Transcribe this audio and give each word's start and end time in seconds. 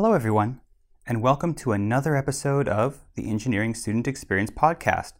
Hello, 0.00 0.12
everyone, 0.12 0.60
and 1.08 1.20
welcome 1.22 1.54
to 1.54 1.72
another 1.72 2.14
episode 2.14 2.68
of 2.68 3.00
the 3.16 3.28
Engineering 3.28 3.74
Student 3.74 4.06
Experience 4.06 4.52
Podcast. 4.52 5.14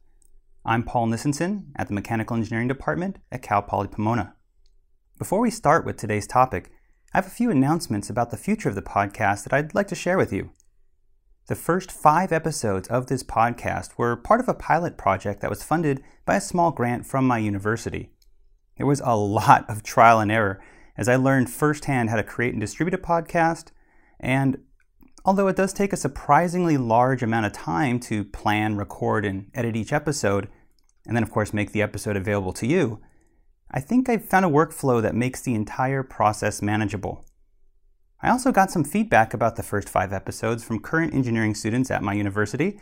I'm 0.64 0.84
Paul 0.84 1.08
Nissenson 1.08 1.72
at 1.74 1.88
the 1.88 1.94
Mechanical 1.94 2.36
Engineering 2.36 2.68
Department 2.68 3.18
at 3.32 3.42
Cal 3.42 3.60
Poly 3.60 3.88
Pomona. 3.88 4.36
Before 5.18 5.40
we 5.40 5.50
start 5.50 5.84
with 5.84 5.96
today's 5.96 6.28
topic, 6.28 6.70
I 7.12 7.18
have 7.18 7.26
a 7.26 7.30
few 7.30 7.50
announcements 7.50 8.08
about 8.08 8.30
the 8.30 8.36
future 8.36 8.68
of 8.68 8.76
the 8.76 8.80
podcast 8.80 9.42
that 9.42 9.52
I'd 9.52 9.74
like 9.74 9.88
to 9.88 9.96
share 9.96 10.16
with 10.16 10.32
you. 10.32 10.52
The 11.48 11.56
first 11.56 11.90
five 11.90 12.30
episodes 12.30 12.86
of 12.86 13.08
this 13.08 13.24
podcast 13.24 13.98
were 13.98 14.14
part 14.14 14.38
of 14.38 14.48
a 14.48 14.54
pilot 14.54 14.96
project 14.96 15.40
that 15.40 15.50
was 15.50 15.64
funded 15.64 16.04
by 16.24 16.36
a 16.36 16.40
small 16.40 16.70
grant 16.70 17.04
from 17.04 17.26
my 17.26 17.38
university. 17.38 18.12
There 18.76 18.86
was 18.86 19.02
a 19.04 19.16
lot 19.16 19.68
of 19.68 19.82
trial 19.82 20.20
and 20.20 20.30
error 20.30 20.62
as 20.96 21.08
I 21.08 21.16
learned 21.16 21.50
firsthand 21.50 22.10
how 22.10 22.16
to 22.16 22.22
create 22.22 22.54
and 22.54 22.60
distribute 22.60 22.94
a 22.94 22.98
podcast, 22.98 23.72
and 24.20 24.58
although 25.28 25.48
it 25.48 25.56
does 25.56 25.74
take 25.74 25.92
a 25.92 25.96
surprisingly 25.98 26.78
large 26.78 27.22
amount 27.22 27.44
of 27.44 27.52
time 27.52 28.00
to 28.00 28.24
plan, 28.24 28.78
record, 28.78 29.26
and 29.26 29.50
edit 29.52 29.76
each 29.76 29.92
episode, 29.92 30.48
and 31.06 31.14
then, 31.14 31.22
of 31.22 31.30
course, 31.30 31.52
make 31.52 31.72
the 31.72 31.82
episode 31.82 32.16
available 32.16 32.54
to 32.54 32.66
you, 32.66 32.98
I 33.70 33.78
think 33.78 34.08
I've 34.08 34.24
found 34.24 34.46
a 34.46 34.48
workflow 34.48 35.02
that 35.02 35.14
makes 35.14 35.42
the 35.42 35.54
entire 35.54 36.02
process 36.02 36.62
manageable. 36.62 37.26
I 38.22 38.30
also 38.30 38.52
got 38.52 38.70
some 38.70 38.84
feedback 38.84 39.34
about 39.34 39.56
the 39.56 39.62
first 39.62 39.90
five 39.90 40.14
episodes 40.14 40.64
from 40.64 40.80
current 40.80 41.12
engineering 41.12 41.54
students 41.54 41.90
at 41.90 42.02
my 42.02 42.14
university 42.14 42.80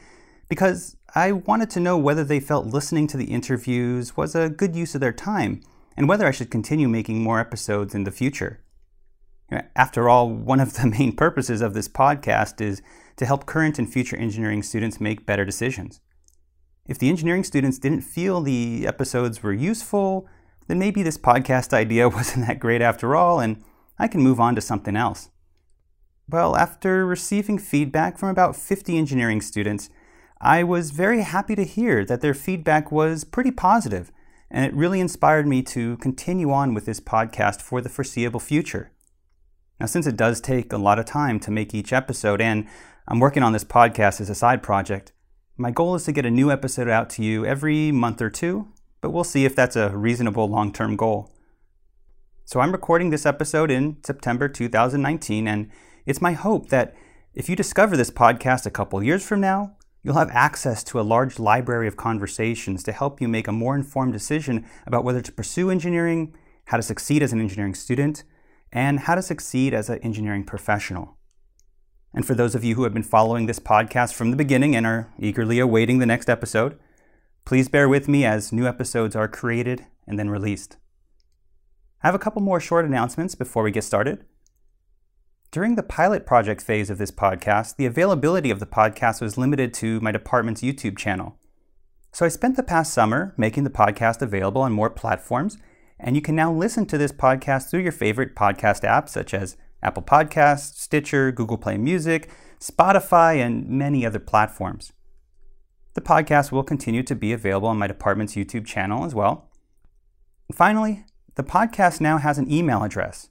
because 0.48 0.96
I 1.16 1.32
wanted 1.32 1.68
to 1.70 1.80
know 1.80 1.98
whether 1.98 2.22
they 2.22 2.38
felt 2.38 2.66
listening 2.66 3.08
to 3.08 3.16
the 3.16 3.24
interviews 3.24 4.16
was 4.16 4.36
a 4.36 4.48
good 4.48 4.76
use 4.76 4.94
of 4.94 5.00
their 5.00 5.12
time 5.12 5.62
and 5.96 6.08
whether 6.08 6.24
I 6.24 6.30
should 6.30 6.52
continue 6.52 6.86
making 6.88 7.24
more 7.24 7.40
episodes 7.40 7.92
in 7.92 8.04
the 8.04 8.12
future. 8.12 8.60
After 9.50 10.08
all, 10.08 10.30
one 10.30 10.60
of 10.60 10.74
the 10.74 10.86
main 10.98 11.14
purposes 11.14 11.60
of 11.60 11.74
this 11.74 11.88
podcast 11.88 12.60
is 12.60 12.82
to 13.16 13.26
help 13.26 13.46
current 13.46 13.78
and 13.78 13.90
future 13.90 14.16
engineering 14.16 14.62
students 14.62 15.00
make 15.00 15.26
better 15.26 15.44
decisions. 15.44 16.00
If 16.86 16.98
the 16.98 17.08
engineering 17.08 17.44
students 17.44 17.78
didn't 17.78 18.02
feel 18.02 18.40
the 18.40 18.86
episodes 18.86 19.42
were 19.42 19.52
useful, 19.52 20.28
then 20.68 20.78
maybe 20.78 21.02
this 21.02 21.18
podcast 21.18 21.72
idea 21.72 22.08
wasn't 22.08 22.46
that 22.46 22.60
great 22.60 22.82
after 22.82 23.16
all, 23.16 23.40
and 23.40 23.62
I 23.98 24.08
can 24.08 24.20
move 24.20 24.40
on 24.40 24.54
to 24.56 24.60
something 24.60 24.96
else. 24.96 25.30
Well, 26.28 26.56
after 26.56 27.06
receiving 27.06 27.58
feedback 27.58 28.18
from 28.18 28.28
about 28.28 28.56
50 28.56 28.98
engineering 28.98 29.40
students, 29.40 29.90
I 30.40 30.64
was 30.64 30.90
very 30.90 31.22
happy 31.22 31.54
to 31.54 31.64
hear 31.64 32.04
that 32.04 32.20
their 32.20 32.34
feedback 32.34 32.90
was 32.90 33.24
pretty 33.24 33.52
positive, 33.52 34.10
and 34.50 34.64
it 34.64 34.74
really 34.74 35.00
inspired 35.00 35.46
me 35.46 35.62
to 35.62 35.96
continue 35.98 36.50
on 36.52 36.74
with 36.74 36.84
this 36.84 37.00
podcast 37.00 37.62
for 37.62 37.80
the 37.80 37.88
foreseeable 37.88 38.40
future. 38.40 38.90
Now, 39.78 39.86
since 39.86 40.06
it 40.06 40.16
does 40.16 40.40
take 40.40 40.72
a 40.72 40.78
lot 40.78 40.98
of 40.98 41.04
time 41.04 41.38
to 41.40 41.50
make 41.50 41.74
each 41.74 41.92
episode, 41.92 42.40
and 42.40 42.66
I'm 43.08 43.20
working 43.20 43.42
on 43.42 43.52
this 43.52 43.64
podcast 43.64 44.20
as 44.20 44.30
a 44.30 44.34
side 44.34 44.62
project, 44.62 45.12
my 45.58 45.70
goal 45.70 45.94
is 45.94 46.04
to 46.04 46.12
get 46.12 46.24
a 46.24 46.30
new 46.30 46.50
episode 46.50 46.88
out 46.88 47.10
to 47.10 47.22
you 47.22 47.44
every 47.44 47.92
month 47.92 48.22
or 48.22 48.30
two, 48.30 48.68
but 49.02 49.10
we'll 49.10 49.24
see 49.24 49.44
if 49.44 49.54
that's 49.54 49.76
a 49.76 49.90
reasonable 49.90 50.48
long 50.48 50.72
term 50.72 50.96
goal. 50.96 51.30
So 52.46 52.60
I'm 52.60 52.72
recording 52.72 53.10
this 53.10 53.26
episode 53.26 53.70
in 53.70 53.98
September 54.02 54.48
2019, 54.48 55.46
and 55.46 55.70
it's 56.06 56.22
my 56.22 56.32
hope 56.32 56.70
that 56.70 56.94
if 57.34 57.50
you 57.50 57.56
discover 57.56 57.98
this 57.98 58.10
podcast 58.10 58.64
a 58.64 58.70
couple 58.70 59.02
years 59.02 59.26
from 59.26 59.40
now, 59.40 59.76
you'll 60.02 60.14
have 60.14 60.30
access 60.30 60.82
to 60.84 61.00
a 61.00 61.02
large 61.02 61.38
library 61.38 61.86
of 61.86 61.98
conversations 61.98 62.82
to 62.84 62.92
help 62.92 63.20
you 63.20 63.28
make 63.28 63.46
a 63.46 63.52
more 63.52 63.74
informed 63.74 64.14
decision 64.14 64.64
about 64.86 65.04
whether 65.04 65.20
to 65.20 65.32
pursue 65.32 65.70
engineering, 65.70 66.34
how 66.66 66.78
to 66.78 66.82
succeed 66.82 67.22
as 67.22 67.32
an 67.32 67.40
engineering 67.40 67.74
student, 67.74 68.24
and 68.72 69.00
how 69.00 69.14
to 69.14 69.22
succeed 69.22 69.74
as 69.74 69.88
an 69.88 69.98
engineering 69.98 70.44
professional. 70.44 71.16
And 72.14 72.26
for 72.26 72.34
those 72.34 72.54
of 72.54 72.64
you 72.64 72.74
who 72.74 72.84
have 72.84 72.94
been 72.94 73.02
following 73.02 73.46
this 73.46 73.58
podcast 73.58 74.14
from 74.14 74.30
the 74.30 74.36
beginning 74.36 74.74
and 74.74 74.86
are 74.86 75.12
eagerly 75.18 75.58
awaiting 75.58 75.98
the 75.98 76.06
next 76.06 76.30
episode, 76.30 76.78
please 77.44 77.68
bear 77.68 77.88
with 77.88 78.08
me 78.08 78.24
as 78.24 78.52
new 78.52 78.66
episodes 78.66 79.14
are 79.14 79.28
created 79.28 79.86
and 80.06 80.18
then 80.18 80.30
released. 80.30 80.76
I 82.02 82.08
have 82.08 82.14
a 82.14 82.18
couple 82.18 82.42
more 82.42 82.60
short 82.60 82.84
announcements 82.84 83.34
before 83.34 83.62
we 83.62 83.70
get 83.70 83.84
started. 83.84 84.24
During 85.50 85.74
the 85.74 85.82
pilot 85.82 86.26
project 86.26 86.60
phase 86.62 86.90
of 86.90 86.98
this 86.98 87.10
podcast, 87.10 87.76
the 87.76 87.86
availability 87.86 88.50
of 88.50 88.60
the 88.60 88.66
podcast 88.66 89.20
was 89.20 89.38
limited 89.38 89.72
to 89.74 90.00
my 90.00 90.12
department's 90.12 90.62
YouTube 90.62 90.98
channel. 90.98 91.38
So 92.12 92.24
I 92.24 92.28
spent 92.28 92.56
the 92.56 92.62
past 92.62 92.92
summer 92.92 93.34
making 93.36 93.64
the 93.64 93.70
podcast 93.70 94.22
available 94.22 94.62
on 94.62 94.72
more 94.72 94.90
platforms, 94.90 95.58
and 95.98 96.16
you 96.16 96.22
can 96.22 96.34
now 96.34 96.52
listen 96.52 96.86
to 96.86 96.98
this 96.98 97.12
podcast 97.12 97.70
through 97.70 97.80
your 97.80 97.92
favorite 97.92 98.34
podcast 98.34 98.82
apps 98.82 99.10
such 99.10 99.32
as 99.32 99.56
Apple 99.82 100.02
Podcasts, 100.02 100.78
Stitcher, 100.78 101.32
Google 101.32 101.58
Play 101.58 101.76
Music, 101.78 102.28
Spotify, 102.60 103.36
and 103.44 103.68
many 103.68 104.04
other 104.04 104.18
platforms. 104.18 104.92
The 105.94 106.00
podcast 106.00 106.52
will 106.52 106.62
continue 106.62 107.02
to 107.04 107.14
be 107.14 107.32
available 107.32 107.68
on 107.68 107.78
my 107.78 107.86
department's 107.86 108.34
YouTube 108.34 108.66
channel 108.66 109.04
as 109.04 109.14
well. 109.14 109.48
Finally, 110.52 111.04
the 111.36 111.42
podcast 111.42 112.00
now 112.00 112.18
has 112.18 112.38
an 112.38 112.50
email 112.50 112.82
address, 112.82 113.28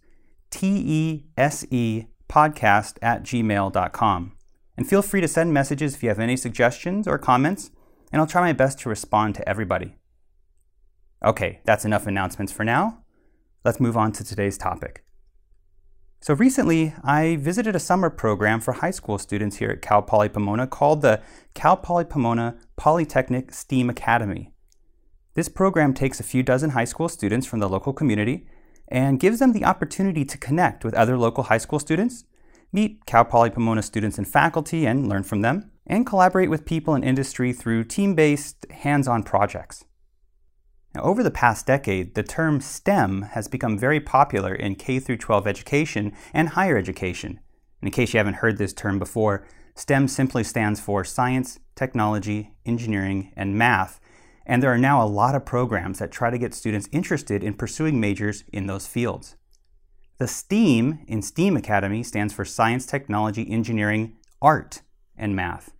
T-E-S-E 0.50 2.06
podcast 2.28 2.98
at 3.02 3.24
gmail.com. 3.24 4.32
And 4.78 4.90
feel 4.90 5.02
free 5.02 5.22
to 5.22 5.28
send 5.28 5.54
messages 5.54 5.96
if 5.96 6.04
you 6.04 6.10
have 6.10 6.20
any 6.20 6.36
suggestions 6.36 7.08
or 7.08 7.18
comments, 7.18 7.72
and 8.12 8.20
I'll 8.20 8.28
try 8.28 8.42
my 8.42 8.54
best 8.54 8.80
to 8.80 8.90
respond 8.90 9.36
to 9.36 9.48
everybody. 9.48 9.96
Okay, 11.24 11.62
that's 11.66 11.86
enough 11.86 12.08
announcements 12.08 12.52
for 12.52 12.64
now. 12.64 13.04
Let's 13.64 13.80
move 13.80 13.98
on 13.98 14.12
to 14.14 14.24
today's 14.24 14.58
topic. 14.58 15.04
So 16.22 16.34
recently, 16.34 16.94
I 17.04 17.36
visited 17.36 17.76
a 17.76 17.80
summer 17.80 18.10
program 18.10 18.60
for 18.60 18.74
high 18.74 18.92
school 18.92 19.18
students 19.18 19.58
here 19.58 19.70
at 19.70 19.82
Cal 19.82 20.02
Poly 20.02 20.30
Pomona 20.30 20.66
called 20.66 21.02
the 21.02 21.22
Cal 21.54 21.78
Poly 21.78 22.06
Pomona 22.06 22.58
Polytechnic 22.78 23.54
STEAM 23.54 23.90
Academy. 23.90 24.52
This 25.36 25.50
program 25.50 25.94
takes 25.94 26.20
a 26.20 26.24
few 26.24 26.44
dozen 26.44 26.72
high 26.72 26.86
school 26.86 27.10
students 27.10 27.46
from 27.46 27.60
the 27.60 27.70
local 27.70 27.94
community 27.94 28.48
and 28.88 29.20
gives 29.20 29.40
them 29.40 29.54
the 29.54 29.66
opportunity 29.66 30.26
to 30.26 30.38
connect 30.38 30.84
with 30.84 30.94
other 30.94 31.18
local 31.18 31.44
high 31.44 31.58
school 31.58 31.80
students, 31.80 32.24
meet 32.72 33.06
Cal 33.06 33.26
Poly 33.26 33.50
Pomona 33.50 33.82
students 33.82 34.18
and 34.18 34.28
faculty 34.28 34.86
and 34.86 35.08
learn 35.08 35.24
from 35.24 35.42
them, 35.42 35.72
and 35.86 36.08
collaborate 36.08 36.50
with 36.50 36.66
people 36.66 36.96
in 36.96 37.04
industry 37.04 37.54
through 37.54 37.84
team-based, 37.84 38.66
hands-on 38.72 39.24
projects. 39.24 39.86
Now, 40.96 41.02
over 41.02 41.24
the 41.24 41.32
past 41.32 41.66
decade, 41.66 42.16
the 42.16 42.24
term 42.24 42.62
STEM 42.62 43.24
has 43.34 43.50
become 43.50 43.78
very 43.78 44.00
popular 44.00 44.56
in 44.56 44.76
K 44.76 44.98
12 45.00 45.46
education 45.46 46.14
and 46.34 46.50
higher 46.50 46.78
education. 46.78 47.42
And 47.82 47.90
in 47.90 47.92
case 47.92 48.14
you 48.14 48.18
haven't 48.18 48.36
heard 48.36 48.58
this 48.58 48.72
term 48.72 48.98
before, 48.98 49.46
STEM 49.76 50.08
simply 50.08 50.42
stands 50.46 50.80
for 50.80 51.04
science, 51.04 51.60
technology, 51.76 52.54
engineering, 52.66 53.34
and 53.36 53.58
math, 53.58 54.00
and 54.46 54.64
there 54.64 54.72
are 54.72 54.78
now 54.78 55.04
a 55.04 55.08
lot 55.08 55.36
of 55.36 55.44
programs 55.44 56.00
that 56.00 56.12
try 56.12 56.30
to 56.30 56.38
get 56.38 56.54
students 56.54 56.88
interested 56.94 57.44
in 57.44 57.56
pursuing 57.56 58.00
majors 58.00 58.46
in 58.54 58.68
those 58.68 58.88
fields. 58.88 59.36
The 60.18 60.30
STEAM 60.30 61.00
in 61.08 61.22
STEAM 61.22 61.58
Academy 61.58 62.04
stands 62.04 62.34
for 62.34 62.46
Science, 62.46 62.86
Technology, 62.86 63.52
Engineering, 63.52 64.16
Art, 64.42 64.82
and 65.18 65.36
Math. 65.36 65.74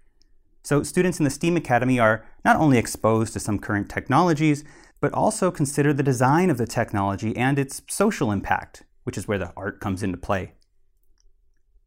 So 0.62 0.84
students 0.84 1.20
in 1.20 1.24
the 1.24 1.30
STEAM 1.30 1.56
Academy 1.56 2.00
are 2.00 2.26
not 2.44 2.58
only 2.58 2.80
exposed 2.80 3.32
to 3.34 3.40
some 3.40 3.60
current 3.60 3.88
technologies, 3.88 4.66
but 5.06 5.14
also 5.14 5.52
consider 5.52 5.94
the 5.94 6.02
design 6.02 6.50
of 6.50 6.58
the 6.58 6.66
technology 6.66 7.38
and 7.38 7.60
its 7.60 7.84
social 7.88 8.32
impact, 8.32 8.82
which 9.04 9.20
is 9.20 9.28
where 9.28 9.38
the 9.38 9.54
art 9.56 9.80
comes 9.80 10.02
into 10.02 10.18
play. 10.18 10.54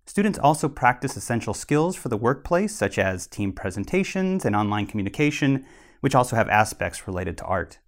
Students 0.06 0.39
also 0.39 0.69
practice 0.69 1.17
essential 1.17 1.53
skills 1.53 1.97
for 1.97 2.10
the 2.10 2.16
workplace, 2.16 2.77
such 2.77 2.97
as 2.97 3.27
team 3.27 3.53
presentations 3.53 4.45
and 4.45 4.54
online 4.54 4.87
communication, 4.87 5.66
which 5.98 6.15
also 6.15 6.37
have 6.37 6.48
aspects 6.48 7.09
related 7.09 7.37
to 7.39 7.45
art. 7.45 7.81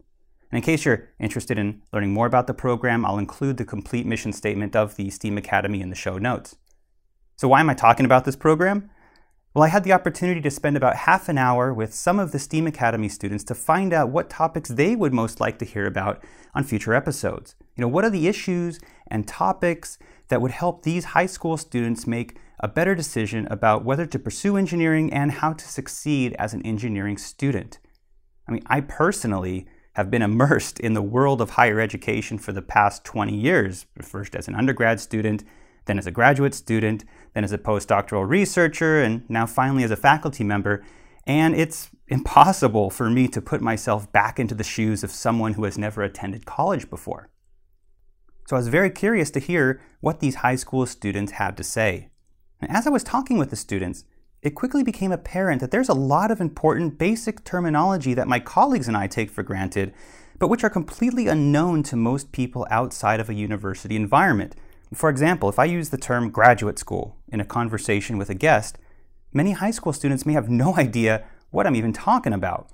And 0.50 0.56
in 0.58 0.62
case 0.62 0.84
you're 0.84 1.10
interested 1.20 1.60
in 1.60 1.82
learning 1.92 2.12
more 2.12 2.26
about 2.26 2.48
the 2.48 2.52
program, 2.52 3.06
I'll 3.06 3.16
include 3.16 3.56
the 3.56 3.64
complete 3.64 4.06
mission 4.06 4.32
statement 4.32 4.74
of 4.74 4.96
the 4.96 5.10
STEAM 5.10 5.38
Academy 5.38 5.80
in 5.80 5.90
the 5.90 5.94
show 5.94 6.18
notes. 6.18 6.56
So, 7.36 7.46
why 7.46 7.60
am 7.60 7.70
I 7.70 7.74
talking 7.74 8.04
about 8.04 8.24
this 8.24 8.34
program? 8.34 8.90
Well, 9.52 9.64
I 9.64 9.68
had 9.68 9.82
the 9.82 9.92
opportunity 9.92 10.40
to 10.42 10.50
spend 10.50 10.76
about 10.76 10.94
half 10.94 11.28
an 11.28 11.36
hour 11.36 11.74
with 11.74 11.92
some 11.92 12.20
of 12.20 12.30
the 12.30 12.38
STEAM 12.38 12.68
Academy 12.68 13.08
students 13.08 13.42
to 13.44 13.54
find 13.56 13.92
out 13.92 14.10
what 14.10 14.30
topics 14.30 14.68
they 14.68 14.94
would 14.94 15.12
most 15.12 15.40
like 15.40 15.58
to 15.58 15.64
hear 15.64 15.86
about 15.86 16.22
on 16.54 16.62
future 16.62 16.94
episodes. 16.94 17.56
You 17.74 17.82
know, 17.82 17.88
what 17.88 18.04
are 18.04 18.10
the 18.10 18.28
issues 18.28 18.78
and 19.08 19.26
topics 19.26 19.98
that 20.28 20.40
would 20.40 20.52
help 20.52 20.84
these 20.84 21.04
high 21.06 21.26
school 21.26 21.56
students 21.56 22.06
make 22.06 22.38
a 22.60 22.68
better 22.68 22.94
decision 22.94 23.48
about 23.50 23.84
whether 23.84 24.06
to 24.06 24.20
pursue 24.20 24.56
engineering 24.56 25.12
and 25.12 25.32
how 25.32 25.52
to 25.52 25.66
succeed 25.66 26.32
as 26.38 26.54
an 26.54 26.64
engineering 26.64 27.18
student? 27.18 27.80
I 28.46 28.52
mean, 28.52 28.62
I 28.66 28.82
personally 28.82 29.66
have 29.94 30.12
been 30.12 30.22
immersed 30.22 30.78
in 30.78 30.94
the 30.94 31.02
world 31.02 31.40
of 31.40 31.50
higher 31.50 31.80
education 31.80 32.38
for 32.38 32.52
the 32.52 32.62
past 32.62 33.02
20 33.04 33.34
years, 33.34 33.86
first 34.00 34.36
as 34.36 34.46
an 34.46 34.54
undergrad 34.54 35.00
student, 35.00 35.42
then 35.90 35.98
as 35.98 36.06
a 36.06 36.12
graduate 36.12 36.54
student, 36.54 37.04
then 37.34 37.42
as 37.42 37.52
a 37.52 37.58
postdoctoral 37.58 38.28
researcher, 38.28 39.02
and 39.02 39.28
now 39.28 39.44
finally 39.44 39.82
as 39.82 39.90
a 39.90 39.96
faculty 39.96 40.44
member. 40.44 40.84
And 41.26 41.54
it's 41.54 41.90
impossible 42.06 42.90
for 42.90 43.10
me 43.10 43.26
to 43.28 43.42
put 43.42 43.60
myself 43.60 44.10
back 44.12 44.38
into 44.38 44.54
the 44.54 44.64
shoes 44.64 45.02
of 45.02 45.10
someone 45.10 45.54
who 45.54 45.64
has 45.64 45.76
never 45.76 46.02
attended 46.02 46.46
college 46.46 46.88
before. 46.88 47.28
So 48.46 48.54
I 48.54 48.60
was 48.60 48.68
very 48.68 48.90
curious 48.90 49.30
to 49.32 49.40
hear 49.40 49.80
what 50.00 50.20
these 50.20 50.36
high 50.36 50.56
school 50.56 50.86
students 50.86 51.32
had 51.32 51.56
to 51.56 51.64
say. 51.64 52.10
And 52.60 52.70
as 52.70 52.86
I 52.86 52.90
was 52.90 53.02
talking 53.02 53.36
with 53.36 53.50
the 53.50 53.56
students, 53.56 54.04
it 54.42 54.54
quickly 54.54 54.82
became 54.82 55.12
apparent 55.12 55.60
that 55.60 55.72
there's 55.72 55.88
a 55.88 55.94
lot 55.94 56.30
of 56.30 56.40
important 56.40 56.98
basic 56.98 57.44
terminology 57.44 58.14
that 58.14 58.28
my 58.28 58.38
colleagues 58.38 58.88
and 58.88 58.96
I 58.96 59.08
take 59.08 59.30
for 59.30 59.42
granted, 59.42 59.92
but 60.38 60.48
which 60.48 60.64
are 60.64 60.70
completely 60.70 61.26
unknown 61.26 61.82
to 61.84 61.96
most 61.96 62.32
people 62.32 62.66
outside 62.70 63.20
of 63.20 63.28
a 63.28 63.34
university 63.34 63.96
environment. 63.96 64.54
For 64.92 65.08
example, 65.08 65.48
if 65.48 65.58
I 65.58 65.66
use 65.66 65.90
the 65.90 65.98
term 65.98 66.30
graduate 66.30 66.78
school 66.78 67.16
in 67.28 67.40
a 67.40 67.44
conversation 67.44 68.18
with 68.18 68.28
a 68.28 68.34
guest, 68.34 68.76
many 69.32 69.52
high 69.52 69.70
school 69.70 69.92
students 69.92 70.26
may 70.26 70.32
have 70.32 70.50
no 70.50 70.76
idea 70.78 71.24
what 71.50 71.66
I'm 71.66 71.76
even 71.76 71.92
talking 71.92 72.32
about. 72.32 72.68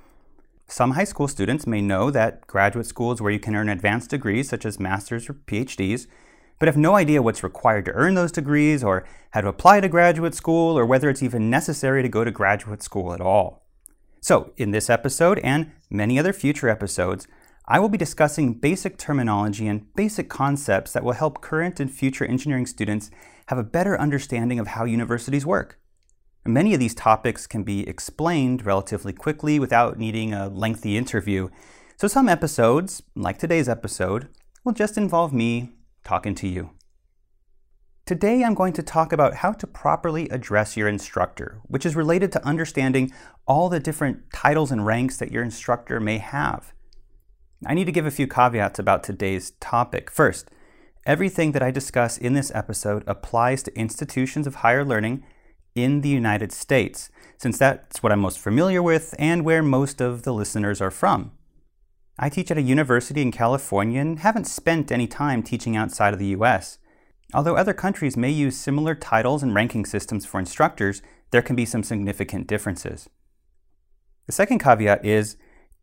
Some 0.68 0.92
high 0.92 1.04
school 1.04 1.28
students 1.28 1.66
may 1.66 1.80
know 1.80 2.10
that 2.10 2.46
graduate 2.46 2.86
school 2.86 3.12
is 3.12 3.20
where 3.20 3.30
you 3.30 3.38
can 3.38 3.54
earn 3.54 3.68
advanced 3.68 4.10
degrees 4.10 4.48
such 4.48 4.64
as 4.64 4.80
master's 4.80 5.28
or 5.28 5.34
PhDs, 5.34 6.06
but 6.58 6.66
have 6.66 6.76
no 6.76 6.96
idea 6.96 7.22
what's 7.22 7.42
required 7.42 7.84
to 7.84 7.92
earn 7.92 8.14
those 8.14 8.32
degrees 8.32 8.82
or 8.82 9.06
how 9.30 9.42
to 9.42 9.48
apply 9.48 9.80
to 9.80 9.88
graduate 9.88 10.34
school 10.34 10.76
or 10.76 10.84
whether 10.84 11.08
it's 11.08 11.22
even 11.22 11.50
necessary 11.50 12.02
to 12.02 12.08
go 12.08 12.24
to 12.24 12.30
graduate 12.30 12.82
school 12.82 13.12
at 13.12 13.20
all. 13.20 13.62
So, 14.20 14.52
in 14.56 14.72
this 14.72 14.90
episode 14.90 15.38
and 15.40 15.70
many 15.90 16.18
other 16.18 16.32
future 16.32 16.68
episodes, 16.68 17.28
I 17.68 17.80
will 17.80 17.88
be 17.88 17.98
discussing 17.98 18.54
basic 18.54 18.96
terminology 18.96 19.66
and 19.66 19.92
basic 19.94 20.28
concepts 20.28 20.92
that 20.92 21.02
will 21.02 21.14
help 21.14 21.40
current 21.40 21.80
and 21.80 21.90
future 21.90 22.24
engineering 22.24 22.64
students 22.64 23.10
have 23.46 23.58
a 23.58 23.64
better 23.64 23.98
understanding 23.98 24.60
of 24.60 24.68
how 24.68 24.84
universities 24.84 25.44
work. 25.44 25.80
Many 26.44 26.74
of 26.74 26.80
these 26.80 26.94
topics 26.94 27.44
can 27.48 27.64
be 27.64 27.88
explained 27.88 28.64
relatively 28.64 29.12
quickly 29.12 29.58
without 29.58 29.98
needing 29.98 30.32
a 30.32 30.48
lengthy 30.48 30.96
interview, 30.96 31.48
so 31.96 32.06
some 32.06 32.28
episodes, 32.28 33.02
like 33.16 33.38
today's 33.38 33.68
episode, 33.68 34.28
will 34.62 34.72
just 34.72 34.96
involve 34.96 35.32
me 35.32 35.72
talking 36.04 36.36
to 36.36 36.46
you. 36.46 36.70
Today 38.04 38.44
I'm 38.44 38.54
going 38.54 38.74
to 38.74 38.82
talk 38.84 39.12
about 39.12 39.34
how 39.34 39.50
to 39.50 39.66
properly 39.66 40.28
address 40.28 40.76
your 40.76 40.86
instructor, 40.86 41.60
which 41.64 41.84
is 41.84 41.96
related 41.96 42.30
to 42.32 42.46
understanding 42.46 43.10
all 43.44 43.68
the 43.68 43.80
different 43.80 44.30
titles 44.32 44.70
and 44.70 44.86
ranks 44.86 45.16
that 45.16 45.32
your 45.32 45.42
instructor 45.42 45.98
may 45.98 46.18
have. 46.18 46.72
I 47.64 47.74
need 47.74 47.86
to 47.86 47.92
give 47.92 48.04
a 48.04 48.10
few 48.10 48.26
caveats 48.26 48.78
about 48.78 49.02
today's 49.02 49.52
topic. 49.60 50.10
First, 50.10 50.50
everything 51.06 51.52
that 51.52 51.62
I 51.62 51.70
discuss 51.70 52.18
in 52.18 52.34
this 52.34 52.52
episode 52.54 53.02
applies 53.06 53.62
to 53.62 53.78
institutions 53.78 54.46
of 54.46 54.56
higher 54.56 54.84
learning 54.84 55.24
in 55.74 56.02
the 56.02 56.08
United 56.08 56.52
States, 56.52 57.10
since 57.38 57.56
that's 57.56 58.02
what 58.02 58.12
I'm 58.12 58.20
most 58.20 58.38
familiar 58.38 58.82
with 58.82 59.14
and 59.18 59.44
where 59.44 59.62
most 59.62 60.00
of 60.00 60.22
the 60.22 60.34
listeners 60.34 60.80
are 60.80 60.90
from. 60.90 61.32
I 62.18 62.28
teach 62.28 62.50
at 62.50 62.58
a 62.58 62.62
university 62.62 63.22
in 63.22 63.32
California 63.32 64.00
and 64.00 64.18
haven't 64.18 64.46
spent 64.46 64.92
any 64.92 65.06
time 65.06 65.42
teaching 65.42 65.76
outside 65.76 66.12
of 66.12 66.18
the 66.18 66.34
US. 66.38 66.78
Although 67.34 67.56
other 67.56 67.74
countries 67.74 68.16
may 68.16 68.30
use 68.30 68.56
similar 68.56 68.94
titles 68.94 69.42
and 69.42 69.54
ranking 69.54 69.84
systems 69.84 70.24
for 70.24 70.40
instructors, 70.40 71.02
there 71.30 71.42
can 71.42 71.56
be 71.56 71.66
some 71.66 71.82
significant 71.82 72.46
differences. 72.46 73.08
The 74.26 74.32
second 74.32 74.58
caveat 74.58 75.04
is 75.04 75.36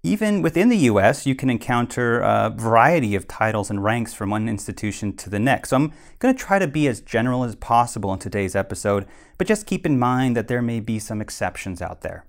even 0.05 0.41
within 0.41 0.67
the 0.67 0.77
US, 0.89 1.25
you 1.25 1.33
can 1.33 1.49
encounter 1.49 2.19
a 2.19 2.53
variety 2.53 3.15
of 3.15 3.25
titles 3.25 3.69
and 3.69 3.81
ranks 3.81 4.13
from 4.13 4.31
one 4.31 4.49
institution 4.49 5.15
to 5.15 5.29
the 5.29 5.39
next. 5.39 5.69
So 5.69 5.77
I'm 5.77 5.93
going 6.19 6.35
to 6.35 6.39
try 6.39 6.59
to 6.59 6.67
be 6.67 6.89
as 6.89 6.99
general 6.99 7.45
as 7.45 7.55
possible 7.55 8.11
in 8.11 8.19
today's 8.19 8.53
episode, 8.53 9.07
but 9.37 9.47
just 9.47 9.65
keep 9.65 9.85
in 9.85 9.97
mind 9.97 10.35
that 10.35 10.49
there 10.49 10.61
may 10.61 10.81
be 10.81 10.99
some 10.99 11.21
exceptions 11.21 11.81
out 11.81 12.01
there. 12.01 12.25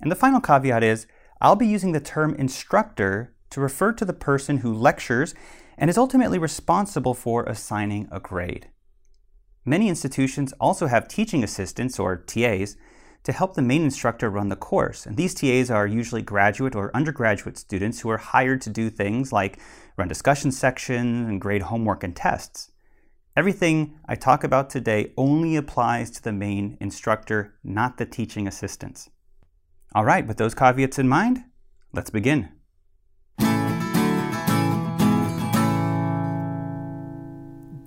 And 0.00 0.12
the 0.12 0.16
final 0.16 0.40
caveat 0.40 0.84
is 0.84 1.08
I'll 1.40 1.56
be 1.56 1.66
using 1.66 1.90
the 1.90 2.00
term 2.00 2.36
instructor 2.36 3.34
to 3.50 3.60
refer 3.60 3.92
to 3.92 4.04
the 4.04 4.12
person 4.12 4.58
who 4.58 4.72
lectures 4.72 5.34
and 5.76 5.90
is 5.90 5.98
ultimately 5.98 6.38
responsible 6.38 7.14
for 7.14 7.42
assigning 7.44 8.08
a 8.12 8.20
grade. 8.20 8.68
Many 9.64 9.88
institutions 9.88 10.54
also 10.60 10.86
have 10.86 11.08
teaching 11.08 11.42
assistants, 11.42 11.98
or 11.98 12.16
TAs, 12.16 12.76
to 13.26 13.32
help 13.32 13.54
the 13.54 13.62
main 13.62 13.82
instructor 13.82 14.30
run 14.30 14.50
the 14.50 14.56
course. 14.56 15.04
And 15.04 15.16
these 15.16 15.34
TAs 15.34 15.68
are 15.68 15.84
usually 15.84 16.22
graduate 16.22 16.76
or 16.76 16.94
undergraduate 16.94 17.58
students 17.58 17.98
who 17.98 18.08
are 18.08 18.18
hired 18.18 18.60
to 18.62 18.70
do 18.70 18.88
things 18.88 19.32
like 19.32 19.58
run 19.96 20.06
discussion 20.06 20.52
sections 20.52 21.28
and 21.28 21.40
grade 21.40 21.62
homework 21.62 22.04
and 22.04 22.14
tests. 22.14 22.70
Everything 23.36 23.98
I 24.06 24.14
talk 24.14 24.44
about 24.44 24.70
today 24.70 25.12
only 25.16 25.56
applies 25.56 26.12
to 26.12 26.22
the 26.22 26.32
main 26.32 26.78
instructor, 26.80 27.54
not 27.64 27.98
the 27.98 28.06
teaching 28.06 28.46
assistants. 28.46 29.10
All 29.92 30.04
right, 30.04 30.24
with 30.24 30.36
those 30.36 30.54
caveats 30.54 31.00
in 31.00 31.08
mind, 31.08 31.42
let's 31.92 32.10
begin. 32.10 32.50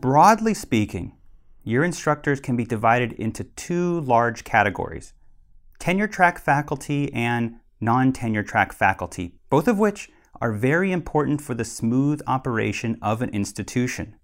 Broadly 0.01 0.53
speaking, 0.53 1.15
your 1.63 1.85
instructors 1.85 2.41
can 2.41 2.57
be 2.57 2.65
divided 2.65 3.13
into 3.13 3.45
two 3.45 4.01
large 4.01 4.43
categories 4.43 5.13
tenure 5.79 6.07
track 6.07 6.37
faculty 6.37 7.11
and 7.13 7.55
non 7.79 8.11
tenure 8.11 8.43
track 8.43 8.73
faculty, 8.73 9.35
both 9.49 9.67
of 9.67 9.79
which 9.79 10.09
are 10.41 10.51
very 10.51 10.91
important 10.91 11.41
for 11.41 11.53
the 11.53 11.65
smooth 11.65 12.21
operation 12.27 12.97
of 13.01 13.21
an 13.21 13.29
institution. 13.29 14.15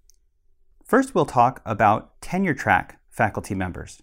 First, 0.84 1.14
we'll 1.14 1.26
talk 1.26 1.62
about 1.64 2.20
tenure 2.20 2.54
track 2.54 3.00
faculty 3.10 3.54
members. 3.54 4.02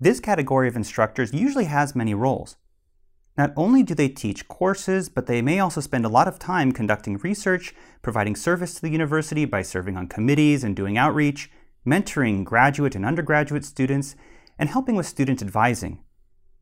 This 0.00 0.20
category 0.20 0.68
of 0.68 0.76
instructors 0.76 1.32
usually 1.32 1.64
has 1.64 1.96
many 1.96 2.14
roles. 2.14 2.56
Not 3.36 3.52
only 3.56 3.84
do 3.84 3.94
they 3.94 4.08
teach 4.08 4.48
courses, 4.48 5.08
but 5.08 5.26
they 5.26 5.40
may 5.40 5.60
also 5.60 5.80
spend 5.80 6.04
a 6.04 6.08
lot 6.08 6.26
of 6.26 6.40
time 6.40 6.72
conducting 6.72 7.18
research, 7.18 7.72
providing 8.02 8.34
service 8.34 8.74
to 8.74 8.82
the 8.82 8.90
university 8.90 9.44
by 9.44 9.62
serving 9.62 9.96
on 9.96 10.08
committees 10.08 10.64
and 10.64 10.74
doing 10.74 10.98
outreach, 10.98 11.50
mentoring 11.86 12.44
graduate 12.44 12.96
and 12.96 13.06
undergraduate 13.06 13.64
students, 13.64 14.16
and 14.58 14.68
helping 14.68 14.96
with 14.96 15.06
student 15.06 15.40
advising 15.40 16.00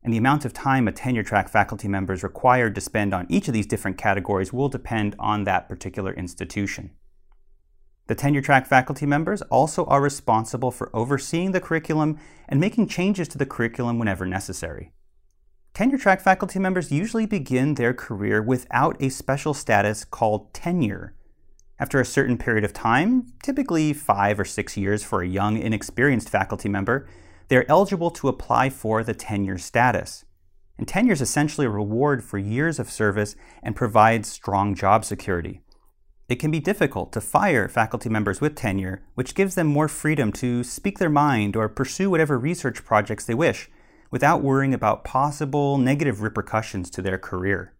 and 0.07 0.13
the 0.13 0.17
amount 0.17 0.45
of 0.45 0.53
time 0.53 0.87
a 0.87 0.91
tenure 0.93 1.21
track 1.21 1.49
faculty 1.49 1.89
member 1.89 2.13
is 2.13 2.23
required 2.23 2.73
to 2.73 2.79
spend 2.79 3.13
on 3.13 3.27
each 3.27 3.49
of 3.49 3.53
these 3.53 3.67
different 3.67 3.97
categories 3.97 4.53
will 4.53 4.69
depend 4.69 5.13
on 5.19 5.43
that 5.43 5.67
particular 5.67 6.13
institution. 6.13 6.91
The 8.07 8.15
tenure 8.15 8.39
track 8.39 8.67
faculty 8.67 9.05
members 9.05 9.41
also 9.41 9.83
are 9.87 9.99
responsible 9.99 10.71
for 10.71 10.89
overseeing 10.95 11.51
the 11.51 11.59
curriculum 11.59 12.17
and 12.47 12.57
making 12.57 12.87
changes 12.87 13.27
to 13.27 13.37
the 13.37 13.45
curriculum 13.45 13.99
whenever 13.99 14.25
necessary. 14.25 14.93
Tenure 15.73 15.97
track 15.97 16.21
faculty 16.21 16.57
members 16.57 16.89
usually 16.89 17.25
begin 17.25 17.73
their 17.73 17.93
career 17.93 18.41
without 18.41 18.95
a 19.01 19.09
special 19.09 19.53
status 19.53 20.05
called 20.05 20.53
tenure. 20.53 21.15
After 21.79 21.99
a 21.99 22.05
certain 22.05 22.37
period 22.37 22.63
of 22.63 22.71
time, 22.71 23.33
typically 23.43 23.91
five 23.91 24.39
or 24.39 24.45
six 24.45 24.77
years 24.77 25.03
for 25.03 25.21
a 25.21 25.27
young, 25.27 25.57
inexperienced 25.57 26.29
faculty 26.29 26.69
member, 26.69 27.09
they're 27.47 27.69
eligible 27.69 28.11
to 28.11 28.27
apply 28.27 28.69
for 28.69 29.03
the 29.03 29.13
tenure 29.13 29.57
status. 29.57 30.25
And 30.77 30.87
tenure 30.87 31.13
is 31.13 31.21
essentially 31.21 31.65
a 31.65 31.71
reward 31.71 32.23
for 32.23 32.37
years 32.37 32.79
of 32.79 32.89
service 32.89 33.35
and 33.63 33.75
provides 33.75 34.29
strong 34.29 34.75
job 34.75 35.05
security. 35.05 35.61
It 36.29 36.35
can 36.35 36.51
be 36.51 36.59
difficult 36.59 37.13
to 37.13 37.21
fire 37.21 37.69
faculty 37.69 38.09
members 38.09 38.41
with 38.41 38.55
tenure, 38.55 39.01
which 39.15 39.33
gives 39.33 39.55
them 39.55 39.67
more 39.67 39.87
freedom 39.87 40.31
to 40.33 40.63
speak 40.63 40.99
their 40.99 41.09
mind 41.09 41.55
or 41.55 41.69
pursue 41.69 42.09
whatever 42.09 42.37
research 42.37 42.83
projects 42.83 43.25
they 43.25 43.33
wish 43.33 43.69
without 44.11 44.43
worrying 44.43 44.73
about 44.73 45.03
possible 45.03 45.77
negative 45.77 46.21
repercussions 46.21 46.89
to 46.89 47.01
their 47.01 47.17
career. 47.17 47.73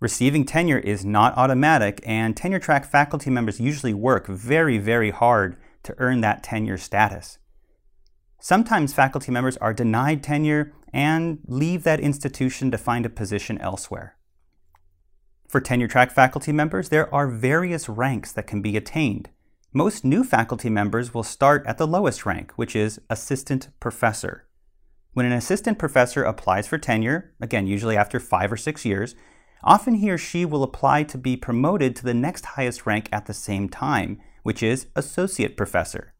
Receiving 0.00 0.44
tenure 0.44 0.78
is 0.78 1.04
not 1.04 1.36
automatic, 1.38 2.02
and 2.04 2.36
tenure 2.36 2.58
track 2.58 2.84
faculty 2.84 3.30
members 3.30 3.60
usually 3.60 3.94
work 3.94 4.26
very, 4.26 4.76
very 4.76 5.10
hard 5.10 5.56
to 5.84 5.94
earn 5.98 6.20
that 6.20 6.42
tenure 6.42 6.76
status. 6.76 7.38
Sometimes 8.38 8.92
faculty 8.92 9.32
members 9.32 9.56
are 9.58 9.72
denied 9.72 10.22
tenure 10.22 10.72
and 10.92 11.38
leave 11.46 11.82
that 11.82 12.00
institution 12.00 12.70
to 12.70 12.78
find 12.78 13.04
a 13.04 13.10
position 13.10 13.58
elsewhere. 13.58 14.16
For 15.48 15.60
tenure 15.60 15.88
track 15.88 16.10
faculty 16.10 16.52
members, 16.52 16.88
there 16.88 17.12
are 17.14 17.28
various 17.28 17.88
ranks 17.88 18.32
that 18.32 18.46
can 18.46 18.62
be 18.62 18.76
attained. 18.76 19.30
Most 19.72 20.04
new 20.04 20.24
faculty 20.24 20.70
members 20.70 21.12
will 21.12 21.22
start 21.22 21.64
at 21.66 21.78
the 21.78 21.86
lowest 21.86 22.26
rank, 22.26 22.52
which 22.56 22.74
is 22.74 23.00
assistant 23.10 23.68
professor. 23.78 24.46
When 25.12 25.26
an 25.26 25.32
assistant 25.32 25.78
professor 25.78 26.24
applies 26.24 26.66
for 26.66 26.78
tenure, 26.78 27.32
again, 27.40 27.66
usually 27.66 27.96
after 27.96 28.20
five 28.20 28.52
or 28.52 28.56
six 28.56 28.84
years, 28.84 29.14
often 29.62 29.94
he 29.94 30.10
or 30.10 30.18
she 30.18 30.44
will 30.44 30.62
apply 30.62 31.04
to 31.04 31.18
be 31.18 31.36
promoted 31.36 31.96
to 31.96 32.04
the 32.04 32.14
next 32.14 32.44
highest 32.44 32.86
rank 32.86 33.08
at 33.12 33.26
the 33.26 33.34
same 33.34 33.68
time, 33.68 34.20
which 34.42 34.62
is 34.62 34.88
associate 34.94 35.56
professor. 35.56 36.12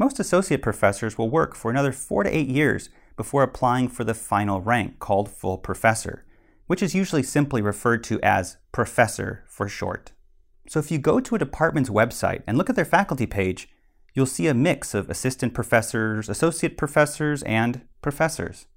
Most 0.00 0.18
associate 0.18 0.62
professors 0.62 1.18
will 1.18 1.28
work 1.28 1.54
for 1.54 1.70
another 1.70 1.92
four 1.92 2.22
to 2.22 2.34
eight 2.34 2.48
years 2.48 2.88
before 3.18 3.42
applying 3.42 3.86
for 3.86 4.02
the 4.02 4.14
final 4.14 4.58
rank 4.58 4.98
called 4.98 5.30
full 5.30 5.58
professor, 5.58 6.24
which 6.66 6.82
is 6.82 6.94
usually 6.94 7.22
simply 7.22 7.60
referred 7.60 8.02
to 8.04 8.18
as 8.22 8.56
professor 8.72 9.44
for 9.46 9.68
short. 9.68 10.12
So 10.70 10.78
if 10.80 10.90
you 10.90 10.96
go 10.96 11.20
to 11.20 11.34
a 11.34 11.38
department's 11.38 11.90
website 11.90 12.42
and 12.46 12.56
look 12.56 12.70
at 12.70 12.76
their 12.76 12.86
faculty 12.86 13.26
page, 13.26 13.68
you'll 14.14 14.24
see 14.24 14.46
a 14.46 14.54
mix 14.54 14.94
of 14.94 15.10
assistant 15.10 15.52
professors, 15.52 16.30
associate 16.30 16.78
professors, 16.78 17.42
and 17.42 17.82
professors. 18.00 18.68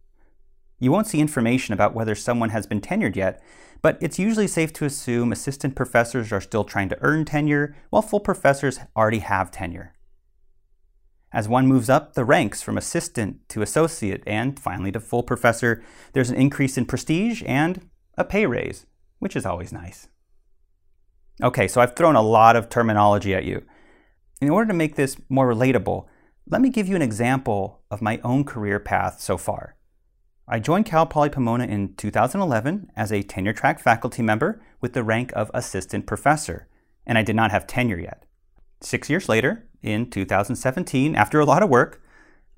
You 0.77 0.91
won't 0.91 1.07
see 1.07 1.21
information 1.21 1.73
about 1.73 1.95
whether 1.95 2.15
someone 2.15 2.49
has 2.49 2.67
been 2.67 2.81
tenured 2.81 3.15
yet, 3.15 3.41
but 3.81 3.97
it's 4.01 4.19
usually 4.19 4.47
safe 4.47 4.73
to 4.73 4.83
assume 4.83 5.31
assistant 5.31 5.73
professors 5.73 6.33
are 6.33 6.41
still 6.41 6.65
trying 6.65 6.89
to 6.89 6.97
earn 6.99 7.23
tenure, 7.23 7.77
while 7.91 8.01
full 8.01 8.19
professors 8.19 8.81
already 8.97 9.19
have 9.19 9.51
tenure. 9.51 9.93
As 11.33 11.49
one 11.49 11.67
moves 11.67 11.89
up 11.89 12.13
the 12.13 12.23
ranks 12.23 12.61
from 12.61 12.77
assistant 12.77 13.49
to 13.49 13.63
associate 13.63 14.21
and 14.27 14.59
finally 14.59 14.91
to 14.91 14.99
full 14.99 15.23
professor, 15.23 15.83
there's 16.13 16.29
an 16.29 16.35
increase 16.35 16.77
in 16.77 16.85
prestige 16.85 17.41
and 17.47 17.89
a 18.17 18.23
pay 18.23 18.45
raise, 18.45 18.85
which 19.17 19.35
is 19.35 19.45
always 19.45 19.73
nice. 19.73 20.07
Okay, 21.41 21.67
so 21.67 21.81
I've 21.81 21.95
thrown 21.95 22.15
a 22.15 22.21
lot 22.21 22.55
of 22.55 22.69
terminology 22.69 23.33
at 23.33 23.45
you. 23.45 23.63
In 24.39 24.51
order 24.51 24.67
to 24.67 24.77
make 24.77 24.95
this 24.95 25.17
more 25.27 25.51
relatable, 25.51 26.05
let 26.47 26.61
me 26.61 26.69
give 26.69 26.87
you 26.87 26.95
an 26.95 27.01
example 27.01 27.81
of 27.89 28.01
my 28.01 28.19
own 28.23 28.43
career 28.43 28.79
path 28.79 29.19
so 29.19 29.35
far. 29.37 29.75
I 30.47 30.59
joined 30.59 30.85
Cal 30.85 31.07
Poly 31.07 31.29
Pomona 31.29 31.65
in 31.65 31.95
2011 31.95 32.91
as 32.95 33.11
a 33.11 33.23
tenure 33.23 33.53
track 33.53 33.79
faculty 33.79 34.21
member 34.21 34.61
with 34.81 34.93
the 34.93 35.03
rank 35.03 35.31
of 35.35 35.49
assistant 35.53 36.05
professor, 36.05 36.67
and 37.07 37.17
I 37.17 37.23
did 37.23 37.35
not 37.35 37.49
have 37.49 37.65
tenure 37.65 37.99
yet. 37.99 38.25
Six 38.81 39.09
years 39.09 39.27
later, 39.27 39.69
in 39.83 40.09
2017, 40.09 41.15
after 41.15 41.39
a 41.39 41.45
lot 41.45 41.61
of 41.61 41.69
work, 41.69 42.01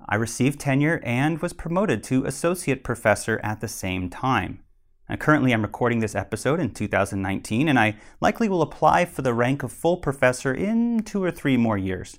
I 0.08 0.14
received 0.14 0.60
tenure 0.60 1.00
and 1.04 1.42
was 1.42 1.52
promoted 1.52 2.02
to 2.04 2.24
associate 2.24 2.84
professor 2.84 3.40
at 3.42 3.60
the 3.60 3.68
same 3.68 4.08
time. 4.08 4.60
Now, 5.08 5.16
currently, 5.16 5.52
I'm 5.52 5.62
recording 5.62 6.00
this 6.00 6.14
episode 6.14 6.60
in 6.60 6.70
2019, 6.70 7.68
and 7.68 7.78
I 7.78 7.96
likely 8.20 8.48
will 8.48 8.62
apply 8.62 9.04
for 9.04 9.22
the 9.22 9.34
rank 9.34 9.62
of 9.62 9.72
full 9.72 9.96
professor 9.96 10.54
in 10.54 11.02
two 11.02 11.22
or 11.22 11.30
three 11.30 11.56
more 11.56 11.76
years. 11.76 12.18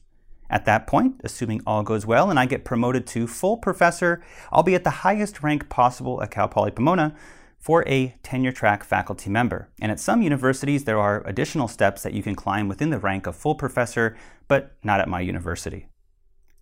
At 0.50 0.66
that 0.66 0.88
point, 0.88 1.20
assuming 1.24 1.62
all 1.68 1.84
goes 1.84 2.06
well 2.06 2.30
and 2.30 2.40
I 2.40 2.46
get 2.46 2.64
promoted 2.64 3.06
to 3.08 3.28
full 3.28 3.58
professor, 3.58 4.24
I'll 4.52 4.64
be 4.64 4.76
at 4.76 4.86
the 4.86 4.90
highest 4.90 5.44
rank 5.44 5.68
possible 5.68 6.22
at 6.24 6.32
Cal 6.32 6.48
Poly 6.48 6.72
Pomona 6.72 7.16
for 7.68 7.84
a 7.86 8.16
tenure 8.24 8.54
track 8.54 8.82
faculty 8.82 9.30
member. 9.30 9.68
And 9.82 9.92
at 9.92 10.00
some 10.00 10.22
universities, 10.22 10.86
there 10.86 10.98
are 10.98 11.22
additional 11.28 11.68
steps 11.68 12.02
that 12.02 12.14
you 12.14 12.24
can 12.24 12.34
climb 12.34 12.70
within 12.70 12.92
the 12.92 12.98
rank 12.98 13.28
of 13.28 13.36
full 13.36 13.56
professor, 13.56 14.16
but 14.48 14.78
not 14.86 15.02
at 15.02 15.10
my 15.10 15.20
university. 15.20 15.90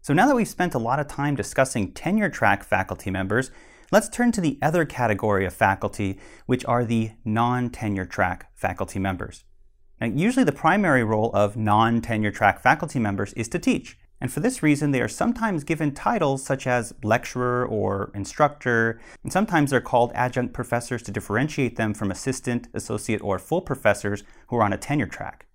So 0.02 0.16
now 0.16 0.26
that 0.26 0.36
we've 0.36 0.48
spent 0.48 0.74
a 0.74 0.80
lot 0.80 1.00
of 1.00 1.08
time 1.08 1.36
discussing 1.36 1.92
tenure 1.92 2.30
track 2.30 2.64
faculty 2.64 3.12
members, 3.12 3.52
let's 3.92 4.10
turn 4.10 4.32
to 4.32 4.42
the 4.42 4.58
other 4.64 4.84
category 4.84 5.46
of 5.46 5.54
faculty, 5.54 6.18
which 6.48 6.66
are 6.66 6.84
the 6.84 7.12
non 7.24 7.70
tenure 7.70 8.06
track 8.06 8.50
faculty 8.56 8.98
members. 8.98 9.44
Now, 10.02 10.08
usually 10.08 10.44
the 10.44 10.52
primary 10.52 11.04
role 11.04 11.30
of 11.36 11.56
non-tenure 11.56 12.32
track 12.32 12.60
faculty 12.60 12.98
members 12.98 13.32
is 13.34 13.48
to 13.50 13.60
teach, 13.60 13.96
and 14.22 14.32
for 14.32 14.40
this 14.40 14.64
reason 14.64 14.92
they 14.92 15.02
are 15.02 15.08
sometimes 15.08 15.64
given 15.64 15.94
titles 15.94 16.44
such 16.44 16.66
as 16.66 16.94
lecturer 17.04 17.66
or 17.66 18.12
instructor, 18.14 19.00
and 19.24 19.32
sometimes 19.32 19.72
they're 19.72 19.82
called 19.82 20.12
adjunct 20.16 20.54
professors 20.54 21.04
to 21.04 21.12
differentiate 21.12 21.76
them 21.76 21.94
from 21.94 22.12
assistant, 22.12 22.68
associate, 22.74 23.22
or 23.22 23.38
full 23.40 23.62
professors 23.62 24.24
who 24.48 24.58
are 24.58 24.64
on 24.64 24.74
a 24.74 24.78
tenure 24.78 25.08
track. 25.08 25.46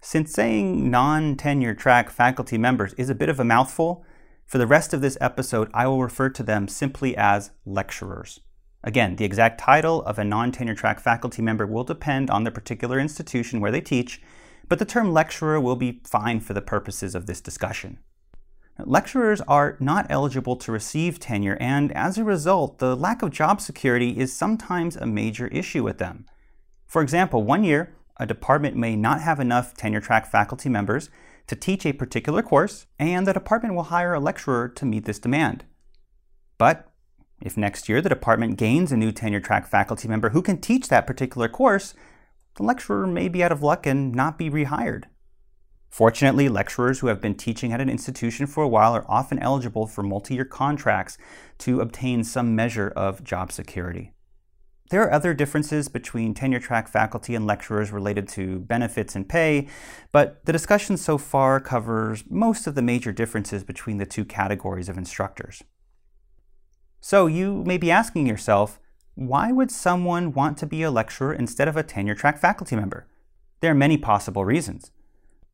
Since 0.00 0.32
saying 0.32 0.90
non-tenure 0.90 1.74
track 1.74 2.10
faculty 2.10 2.58
members 2.58 2.92
is 2.94 3.08
a 3.08 3.14
bit 3.14 3.30
of 3.30 3.40
a 3.40 3.44
mouthful, 3.44 4.04
for 4.44 4.58
the 4.58 4.66
rest 4.66 4.92
of 4.92 5.00
this 5.00 5.16
episode 5.20 5.70
I 5.72 5.86
will 5.86 6.02
refer 6.02 6.28
to 6.28 6.42
them 6.42 6.68
simply 6.68 7.16
as 7.16 7.52
lecturers. 7.64 8.40
Again, 8.82 9.16
the 9.16 9.24
exact 9.24 9.58
title 9.58 10.02
of 10.02 10.18
a 10.18 10.24
non 10.24 10.52
tenure 10.52 10.74
track 10.74 11.00
faculty 11.00 11.40
member 11.40 11.66
will 11.66 11.84
depend 11.84 12.28
on 12.28 12.44
the 12.44 12.50
particular 12.50 13.00
institution 13.00 13.60
where 13.60 13.70
they 13.70 13.80
teach, 13.80 14.20
but 14.68 14.78
the 14.78 14.84
term 14.84 15.12
lecturer 15.12 15.60
will 15.60 15.76
be 15.76 16.00
fine 16.04 16.40
for 16.40 16.54
the 16.54 16.62
purposes 16.62 17.14
of 17.14 17.26
this 17.26 17.40
discussion. 17.40 17.98
Lecturers 18.78 19.40
are 19.42 19.76
not 19.78 20.06
eligible 20.10 20.56
to 20.56 20.72
receive 20.72 21.20
tenure, 21.20 21.56
and 21.60 21.92
as 21.92 22.18
a 22.18 22.24
result, 22.24 22.78
the 22.78 22.96
lack 22.96 23.22
of 23.22 23.30
job 23.30 23.60
security 23.60 24.18
is 24.18 24.32
sometimes 24.32 24.96
a 24.96 25.06
major 25.06 25.46
issue 25.48 25.84
with 25.84 25.98
them. 25.98 26.26
For 26.86 27.00
example, 27.00 27.44
one 27.44 27.62
year, 27.62 27.94
a 28.18 28.26
department 28.26 28.76
may 28.76 28.96
not 28.96 29.20
have 29.20 29.38
enough 29.38 29.74
tenure 29.74 30.00
track 30.00 30.26
faculty 30.26 30.68
members 30.68 31.08
to 31.46 31.56
teach 31.56 31.86
a 31.86 31.92
particular 31.92 32.42
course, 32.42 32.86
and 32.98 33.26
the 33.26 33.32
department 33.32 33.74
will 33.74 33.84
hire 33.84 34.14
a 34.14 34.20
lecturer 34.20 34.68
to 34.68 34.86
meet 34.86 35.04
this 35.04 35.18
demand. 35.18 35.64
But 36.58 36.88
if 37.40 37.56
next 37.56 37.88
year 37.88 38.00
the 38.00 38.08
department 38.08 38.56
gains 38.56 38.90
a 38.90 38.96
new 38.96 39.12
tenure 39.12 39.40
track 39.40 39.66
faculty 39.66 40.08
member 40.08 40.30
who 40.30 40.42
can 40.42 40.60
teach 40.60 40.88
that 40.88 41.06
particular 41.06 41.48
course, 41.48 41.94
the 42.56 42.62
lecturer 42.62 43.06
may 43.06 43.28
be 43.28 43.42
out 43.42 43.52
of 43.52 43.62
luck 43.62 43.86
and 43.86 44.14
not 44.14 44.38
be 44.38 44.50
rehired. 44.50 45.04
Fortunately, 45.88 46.48
lecturers 46.48 46.98
who 46.98 47.06
have 47.06 47.20
been 47.20 47.36
teaching 47.36 47.72
at 47.72 47.80
an 47.80 47.88
institution 47.88 48.46
for 48.46 48.64
a 48.64 48.68
while 48.68 48.96
are 48.96 49.08
often 49.08 49.38
eligible 49.38 49.86
for 49.86 50.02
multi 50.02 50.34
year 50.34 50.44
contracts 50.44 51.16
to 51.58 51.80
obtain 51.80 52.24
some 52.24 52.56
measure 52.56 52.92
of 52.96 53.22
job 53.22 53.52
security. 53.52 54.12
There 54.90 55.02
are 55.02 55.12
other 55.12 55.32
differences 55.34 55.88
between 55.88 56.34
tenure 56.34 56.60
track 56.60 56.88
faculty 56.88 57.34
and 57.34 57.46
lecturers 57.46 57.90
related 57.90 58.28
to 58.30 58.58
benefits 58.58 59.16
and 59.16 59.28
pay, 59.28 59.68
but 60.12 60.44
the 60.44 60.52
discussion 60.52 60.96
so 60.96 61.16
far 61.16 61.58
covers 61.58 62.24
most 62.28 62.66
of 62.66 62.74
the 62.74 62.82
major 62.82 63.10
differences 63.10 63.64
between 63.64 63.98
the 63.98 64.04
two 64.04 64.24
categories 64.24 64.88
of 64.88 64.98
instructors. 64.98 65.62
So 67.00 67.26
you 67.26 67.62
may 67.64 67.78
be 67.78 67.90
asking 67.90 68.26
yourself, 68.26 68.78
why 69.14 69.52
would 69.52 69.70
someone 69.70 70.32
want 70.32 70.58
to 70.58 70.66
be 70.66 70.82
a 70.82 70.90
lecturer 70.90 71.32
instead 71.32 71.68
of 71.68 71.76
a 71.76 71.82
tenure 71.82 72.14
track 72.14 72.38
faculty 72.38 72.74
member? 72.74 73.06
There 73.60 73.70
are 73.70 73.74
many 73.74 73.96
possible 73.96 74.44
reasons. 74.44 74.90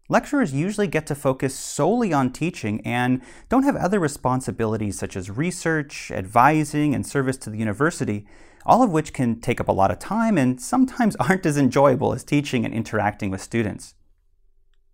Lecturers 0.08 0.52
usually 0.52 0.88
get 0.88 1.06
to 1.06 1.14
focus 1.14 1.54
solely 1.54 2.12
on 2.12 2.32
teaching 2.32 2.80
and 2.84 3.22
don't 3.48 3.62
have 3.62 3.76
other 3.76 4.00
responsibilities 4.00 4.98
such 4.98 5.14
as 5.14 5.30
research, 5.30 6.10
advising, 6.10 6.94
and 6.94 7.06
service 7.06 7.36
to 7.36 7.50
the 7.50 7.58
university, 7.58 8.26
all 8.66 8.82
of 8.82 8.90
which 8.90 9.12
can 9.12 9.40
take 9.40 9.60
up 9.60 9.68
a 9.68 9.72
lot 9.72 9.90
of 9.90 10.00
time 10.00 10.36
and 10.36 10.60
sometimes 10.60 11.14
aren't 11.20 11.46
as 11.46 11.56
enjoyable 11.56 12.12
as 12.12 12.24
teaching 12.24 12.64
and 12.64 12.74
interacting 12.74 13.30
with 13.30 13.40
students. 13.40 13.94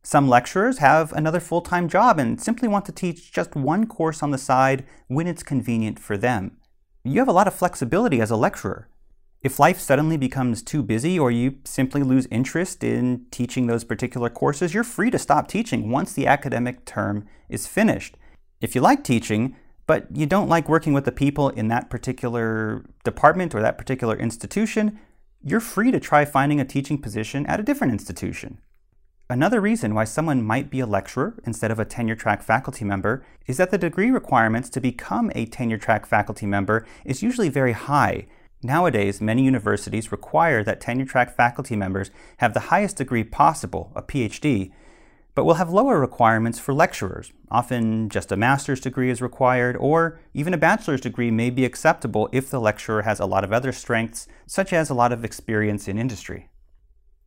Some 0.03 0.29
lecturers 0.29 0.79
have 0.79 1.13
another 1.15 1.41
full 1.41 1.63
time 1.63 1.89
job 1.89 2.19
and 2.19 2.41
simply 2.41 2.69
want 2.69 2.85
to 2.85 2.93
teach 2.93 3.33
just 3.33 3.57
one 3.57 3.87
course 3.87 4.23
on 4.23 4.33
the 4.33 4.39
side 4.39 4.85
when 5.09 5.27
it's 5.27 5.43
convenient 5.43 5.99
for 5.99 6.17
them. 6.19 6.59
You 7.07 7.21
have 7.21 7.29
a 7.29 7.33
lot 7.33 7.47
of 7.47 7.55
flexibility 7.55 8.21
as 8.21 8.33
a 8.33 8.37
lecturer. 8.37 8.89
If 9.41 9.61
life 9.61 9.79
suddenly 9.79 10.17
becomes 10.17 10.61
too 10.61 10.83
busy 10.83 11.17
or 11.17 11.31
you 11.31 11.59
simply 11.63 12.03
lose 12.03 12.27
interest 12.33 12.83
in 12.83 13.27
teaching 13.31 13.69
those 13.69 13.85
particular 13.85 14.29
courses, 14.29 14.75
you're 14.75 14.83
free 14.83 15.13
to 15.13 15.19
stop 15.19 15.47
teaching 15.47 15.89
once 15.89 16.13
the 16.13 16.27
academic 16.27 16.85
term 16.85 17.25
is 17.49 17.69
finished. 17.69 18.17
If 18.61 18.75
you 18.75 18.81
like 18.81 19.05
teaching, 19.05 19.55
but 19.87 20.09
you 20.13 20.27
don't 20.27 20.49
like 20.49 20.69
working 20.69 20.95
with 20.95 21.05
the 21.05 21.13
people 21.13 21.51
in 21.51 21.69
that 21.69 21.91
particular 21.91 22.85
department 23.05 23.55
or 23.55 23.63
that 23.63 23.79
particular 23.79 24.17
institution, 24.17 24.99
you're 25.45 25.61
free 25.61 25.93
to 25.93 26.01
try 26.01 26.25
finding 26.25 26.61
a 26.61 26.65
teaching 26.65 26.99
position 27.01 27.47
at 27.47 27.61
a 27.61 27.63
different 27.63 27.93
institution. 27.93 28.59
Another 29.29 29.61
reason 29.61 29.93
why 29.93 30.05
someone 30.05 30.45
might 30.45 30.71
be 30.71 30.79
a 30.79 30.87
lecturer 30.87 31.35
instead 31.45 31.73
of 31.73 31.81
a 31.81 31.85
tenure 31.85 32.15
track 32.15 32.45
faculty 32.45 32.85
member 32.85 33.25
is 33.49 33.57
that 33.57 33.73
the 33.73 33.79
degree 33.79 34.13
requirements 34.13 34.71
to 34.71 34.81
become 34.81 35.33
a 35.35 35.47
tenure 35.47 35.79
track 35.79 36.07
faculty 36.07 36.47
member 36.47 36.87
is 37.05 37.25
usually 37.25 37.49
very 37.49 37.73
high. 37.73 38.29
Nowadays, 38.63 39.21
many 39.21 39.43
universities 39.43 40.13
require 40.13 40.63
that 40.63 40.81
tenure 40.81 41.05
track 41.05 41.35
faculty 41.35 41.75
members 41.75 42.13
have 42.37 42.55
the 42.55 42.71
highest 42.71 42.99
degree 42.99 43.25
possible, 43.25 43.91
a 43.97 44.03
PhD, 44.03 44.71
but 45.35 45.45
will 45.45 45.55
have 45.55 45.71
lower 45.71 45.99
requirements 45.99 46.61
for 46.61 46.73
lecturers. 46.73 47.33
Often 47.51 48.11
just 48.11 48.31
a 48.31 48.37
master's 48.37 48.81
degree 48.81 49.11
is 49.11 49.21
required, 49.21 49.77
or 49.77 50.21
even 50.35 50.55
a 50.55 50.59
bachelor's 50.59 51.01
degree 51.01 51.33
may 51.33 51.51
be 51.51 51.65
acceptable 51.65 52.29
if 52.31 52.49
the 52.49 52.61
lecturer 52.61 53.03
has 53.03 53.19
a 53.19 53.27
lot 53.27 53.43
of 53.43 53.53
other 53.53 53.73
strengths, 53.73 54.29
such 54.47 54.73
as 54.73 54.89
a 54.89 54.95
lot 54.95 55.13
of 55.13 55.25
experience 55.25 55.89
in 55.89 55.99
industry. 55.99 56.49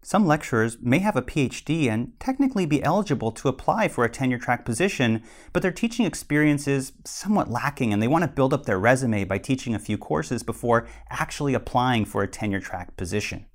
Some 0.01 0.25
lecturers 0.25 0.77
may 0.81 0.99
have 0.99 1.17
a 1.17 1.21
PhD 1.21 1.89
and 1.89 2.17
technically 2.19 2.65
be 2.65 2.81
eligible 2.81 3.31
to 3.33 3.49
apply 3.49 3.89
for 3.89 4.05
a 4.05 4.09
tenure 4.09 4.37
track 4.37 4.63
position, 4.63 5.21
but 5.51 5.61
their 5.61 5.71
teaching 5.71 6.05
experience 6.05 6.67
is 6.67 6.93
somewhat 7.05 7.51
lacking 7.51 7.91
and 7.91 8.01
they 8.01 8.07
want 8.07 8.23
to 8.23 8.29
build 8.29 8.53
up 8.53 8.65
their 8.65 8.79
resume 8.79 9.25
by 9.25 9.37
teaching 9.37 9.75
a 9.75 9.79
few 9.79 9.97
courses 9.97 10.41
before 10.41 10.87
actually 11.09 11.53
applying 11.53 12.05
for 12.05 12.23
a 12.23 12.27
tenure 12.27 12.61
track 12.61 12.95
position. 12.95 13.45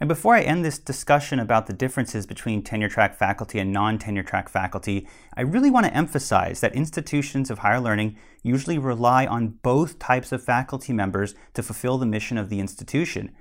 And 0.00 0.08
before 0.08 0.34
I 0.34 0.42
end 0.42 0.64
this 0.64 0.78
discussion 0.78 1.38
about 1.38 1.66
the 1.66 1.72
differences 1.72 2.26
between 2.26 2.62
tenure 2.62 2.88
track 2.88 3.16
faculty 3.16 3.58
and 3.58 3.72
non 3.72 3.98
tenure 3.98 4.24
track 4.24 4.48
faculty, 4.48 5.08
I 5.36 5.42
really 5.42 5.70
want 5.70 5.86
to 5.86 5.94
emphasize 5.94 6.60
that 6.60 6.74
institutions 6.74 7.50
of 7.50 7.60
higher 7.60 7.80
learning 7.80 8.16
usually 8.42 8.76
rely 8.76 9.24
on 9.24 9.58
both 9.62 9.98
types 9.98 10.32
of 10.32 10.42
faculty 10.42 10.92
members 10.92 11.34
to 11.54 11.62
fulfill 11.62 11.98
the 11.98 12.06
mission 12.06 12.38
of 12.38 12.48
the 12.48 12.60
institution. 12.60 13.34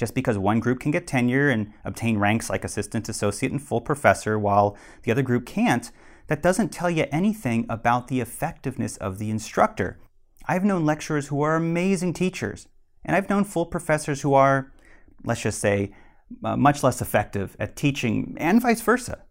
Just 0.00 0.14
because 0.14 0.38
one 0.38 0.60
group 0.60 0.80
can 0.80 0.92
get 0.92 1.06
tenure 1.06 1.50
and 1.50 1.74
obtain 1.84 2.16
ranks 2.16 2.48
like 2.48 2.64
assistant, 2.64 3.10
associate, 3.10 3.52
and 3.52 3.62
full 3.62 3.82
professor 3.82 4.38
while 4.38 4.74
the 5.02 5.10
other 5.10 5.20
group 5.20 5.44
can't, 5.44 5.92
that 6.28 6.42
doesn't 6.42 6.72
tell 6.72 6.88
you 6.88 7.04
anything 7.12 7.66
about 7.68 8.08
the 8.08 8.22
effectiveness 8.22 8.96
of 8.96 9.18
the 9.18 9.28
instructor. 9.28 10.00
I've 10.48 10.64
known 10.64 10.86
lecturers 10.86 11.26
who 11.26 11.42
are 11.42 11.54
amazing 11.54 12.14
teachers, 12.14 12.66
and 13.04 13.14
I've 13.14 13.28
known 13.28 13.44
full 13.44 13.66
professors 13.66 14.22
who 14.22 14.32
are, 14.32 14.72
let's 15.22 15.42
just 15.42 15.58
say, 15.58 15.92
uh, 16.42 16.56
much 16.56 16.82
less 16.82 17.02
effective 17.02 17.54
at 17.60 17.76
teaching, 17.76 18.36
and 18.38 18.62
vice 18.62 18.80
versa. 18.80 19.24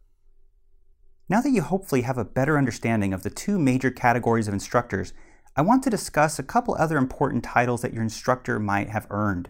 Now 1.27 1.41
that 1.41 1.49
you 1.49 1.63
hopefully 1.63 2.03
have 2.03 2.19
a 2.19 2.23
better 2.23 2.59
understanding 2.59 3.11
of 3.11 3.23
the 3.23 3.31
two 3.31 3.57
major 3.57 3.89
categories 3.89 4.47
of 4.47 4.53
instructors, 4.53 5.13
I 5.55 5.63
want 5.63 5.81
to 5.81 5.89
discuss 5.89 6.37
a 6.37 6.43
couple 6.43 6.75
other 6.75 6.99
important 6.99 7.43
titles 7.43 7.81
that 7.81 7.93
your 7.93 8.03
instructor 8.03 8.59
might 8.59 8.89
have 8.89 9.07
earned. 9.09 9.49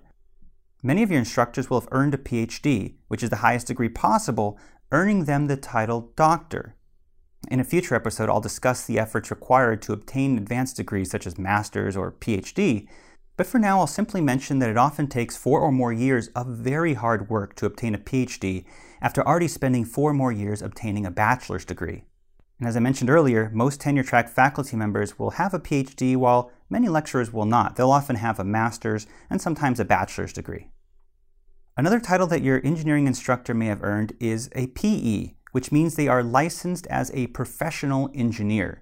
Many 0.82 1.04
of 1.04 1.12
your 1.12 1.20
instructors 1.20 1.70
will 1.70 1.82
have 1.82 1.90
earned 1.92 2.14
a 2.14 2.18
PhD, 2.18 2.94
which 3.10 3.22
is 3.22 3.30
the 3.30 3.38
highest 3.38 3.68
degree 3.68 3.90
possible, 3.90 4.58
earning 4.94 5.26
them 5.26 5.48
the 5.48 5.58
title 5.58 6.14
doctor. 6.16 6.76
In 7.52 7.60
a 7.60 7.66
future 7.66 7.96
episode, 7.96 8.30
I'll 8.30 8.40
discuss 8.40 8.86
the 8.86 8.98
efforts 8.98 9.30
required 9.30 9.82
to 9.84 9.94
obtain 9.94 10.38
advanced 10.38 10.78
degrees 10.78 11.12
such 11.12 11.28
as 11.28 11.38
master's 11.38 11.98
or 11.98 12.14
PhD, 12.14 12.88
but 13.36 13.46
for 13.46 13.60
now 13.60 13.80
I'll 13.80 13.88
simply 13.88 14.22
mention 14.22 14.60
that 14.60 14.70
it 14.70 14.78
often 14.78 15.08
takes 15.08 15.36
four 15.36 15.60
or 15.60 15.72
more 15.72 15.92
years 15.92 16.30
of 16.30 16.48
very 16.48 16.94
hard 16.94 17.30
work 17.30 17.56
to 17.56 17.66
obtain 17.66 17.94
a 17.94 18.00
PhD 18.00 18.64
after 19.02 19.26
already 19.26 19.48
spending 19.50 19.84
four 19.84 20.14
more 20.14 20.32
years 20.32 20.62
obtaining 20.62 21.06
a 21.06 21.12
bachelor's 21.12 21.66
degree. 21.66 22.04
And 22.60 22.68
as 22.68 22.76
I 22.76 22.82
mentioned 22.82 23.10
earlier, 23.10 23.50
most 23.54 23.80
tenure 23.80 24.04
track 24.04 24.30
faculty 24.30 24.76
members 24.76 25.18
will 25.18 25.32
have 25.32 25.54
a 25.54 25.60
PhD 25.60 26.18
while 26.18 26.52
many 26.70 26.90
lecturers 26.90 27.32
will 27.32 27.46
not. 27.46 27.76
They'll 27.76 27.92
often 27.92 28.18
have 28.18 28.40
a 28.40 28.44
master's 28.44 29.08
and 29.30 29.42
sometimes 29.42 29.80
a 29.80 29.86
bachelor's 29.86 30.34
degree. 30.34 30.70
Another 31.78 32.02
title 32.02 32.28
that 32.28 32.44
your 32.44 32.60
engineering 32.66 33.08
instructor 33.08 33.54
may 33.54 33.68
have 33.68 33.82
earned 33.82 34.12
is 34.20 34.50
a 34.54 34.68
PE, 34.68 35.36
which 35.54 35.72
means 35.72 35.96
they 35.96 36.10
are 36.10 36.22
licensed 36.22 36.86
as 36.88 37.10
a 37.14 37.28
professional 37.28 38.10
engineer. 38.14 38.82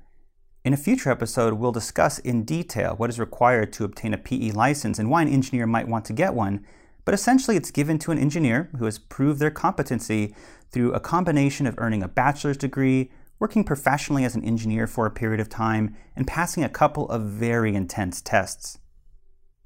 In 0.66 0.74
a 0.74 0.78
future 0.78 1.12
episode, 1.12 1.54
we'll 1.54 1.72
discuss 1.72 2.18
in 2.18 2.44
detail 2.44 2.96
what 2.96 3.12
is 3.12 3.20
required 3.20 3.72
to 3.74 3.84
obtain 3.84 4.16
a 4.16 4.18
PE 4.18 4.52
license 4.52 4.98
and 4.98 5.12
why 5.12 5.22
an 5.22 5.28
engineer 5.32 5.68
might 5.68 5.88
want 5.88 6.04
to 6.06 6.14
get 6.14 6.34
one, 6.34 6.66
but 7.06 7.14
essentially 7.14 7.56
it's 7.56 7.72
given 7.72 8.00
to 8.00 8.12
an 8.12 8.18
engineer 8.18 8.72
who 8.80 8.86
has 8.86 8.98
proved 8.98 9.40
their 9.40 9.52
competency 9.52 10.36
through 10.72 10.92
a 10.92 11.00
combination 11.00 11.68
of 11.68 11.76
earning 11.78 12.02
a 12.02 12.08
bachelor's 12.08 12.58
degree, 12.58 13.12
working 13.40 13.64
professionally 13.64 14.24
as 14.24 14.36
an 14.36 14.44
engineer 14.44 14.88
for 14.88 15.06
a 15.06 15.12
period 15.12 15.40
of 15.40 15.50
time, 15.50 15.96
and 16.16 16.28
passing 16.28 16.64
a 16.64 16.70
couple 16.70 17.08
of 17.10 17.24
very 17.24 17.76
intense 17.76 18.22
tests. 18.22 18.80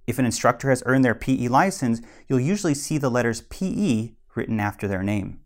If 0.08 0.20
an 0.20 0.26
instructor 0.26 0.70
has 0.70 0.84
earned 0.86 1.06
their 1.06 1.16
PE 1.16 1.48
license, 1.48 2.02
you'll 2.28 2.40
usually 2.40 2.74
see 2.74 2.98
the 2.98 3.10
letters 3.10 3.42
PE 3.42 4.12
written 4.36 4.60
after 4.60 4.88
their 4.88 5.04
name. 5.04 5.40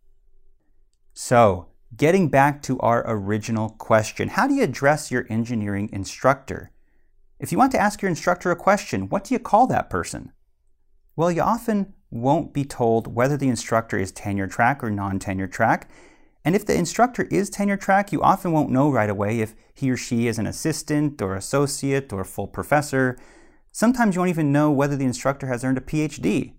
So, 1.13 1.69
getting 1.95 2.29
back 2.29 2.61
to 2.63 2.79
our 2.79 3.03
original 3.07 3.69
question 3.69 4.29
how 4.29 4.47
do 4.47 4.53
you 4.53 4.63
address 4.63 5.11
your 5.11 5.25
engineering 5.29 5.89
instructor? 5.93 6.71
If 7.39 7.51
you 7.51 7.57
want 7.57 7.71
to 7.73 7.79
ask 7.79 8.01
your 8.01 8.09
instructor 8.09 8.51
a 8.51 8.55
question, 8.55 9.09
what 9.09 9.25
do 9.25 9.33
you 9.33 9.39
call 9.39 9.67
that 9.67 9.89
person? 9.89 10.31
Well, 11.15 11.31
you 11.31 11.41
often 11.41 11.93
won't 12.09 12.53
be 12.53 12.63
told 12.63 13.13
whether 13.13 13.37
the 13.37 13.49
instructor 13.49 13.97
is 13.97 14.11
tenure 14.11 14.47
track 14.47 14.83
or 14.83 14.89
non 14.89 15.19
tenure 15.19 15.47
track, 15.47 15.89
and 16.45 16.55
if 16.55 16.63
the 16.63 16.75
instructor 16.75 17.23
is 17.23 17.49
tenure 17.49 17.75
track, 17.75 18.11
you 18.11 18.21
often 18.21 18.51
won't 18.51 18.69
know 18.69 18.91
right 18.91 19.09
away 19.09 19.39
if 19.39 19.55
he 19.73 19.89
or 19.89 19.97
she 19.97 20.27
is 20.27 20.37
an 20.37 20.45
assistant 20.45 21.19
or 21.19 21.35
associate 21.35 22.13
or 22.13 22.23
full 22.23 22.47
professor. 22.47 23.17
Sometimes 23.71 24.13
you 24.13 24.21
won't 24.21 24.29
even 24.29 24.51
know 24.51 24.71
whether 24.71 24.95
the 24.95 25.05
instructor 25.05 25.47
has 25.47 25.63
earned 25.63 25.79
a 25.79 25.81
PhD. 25.81 26.53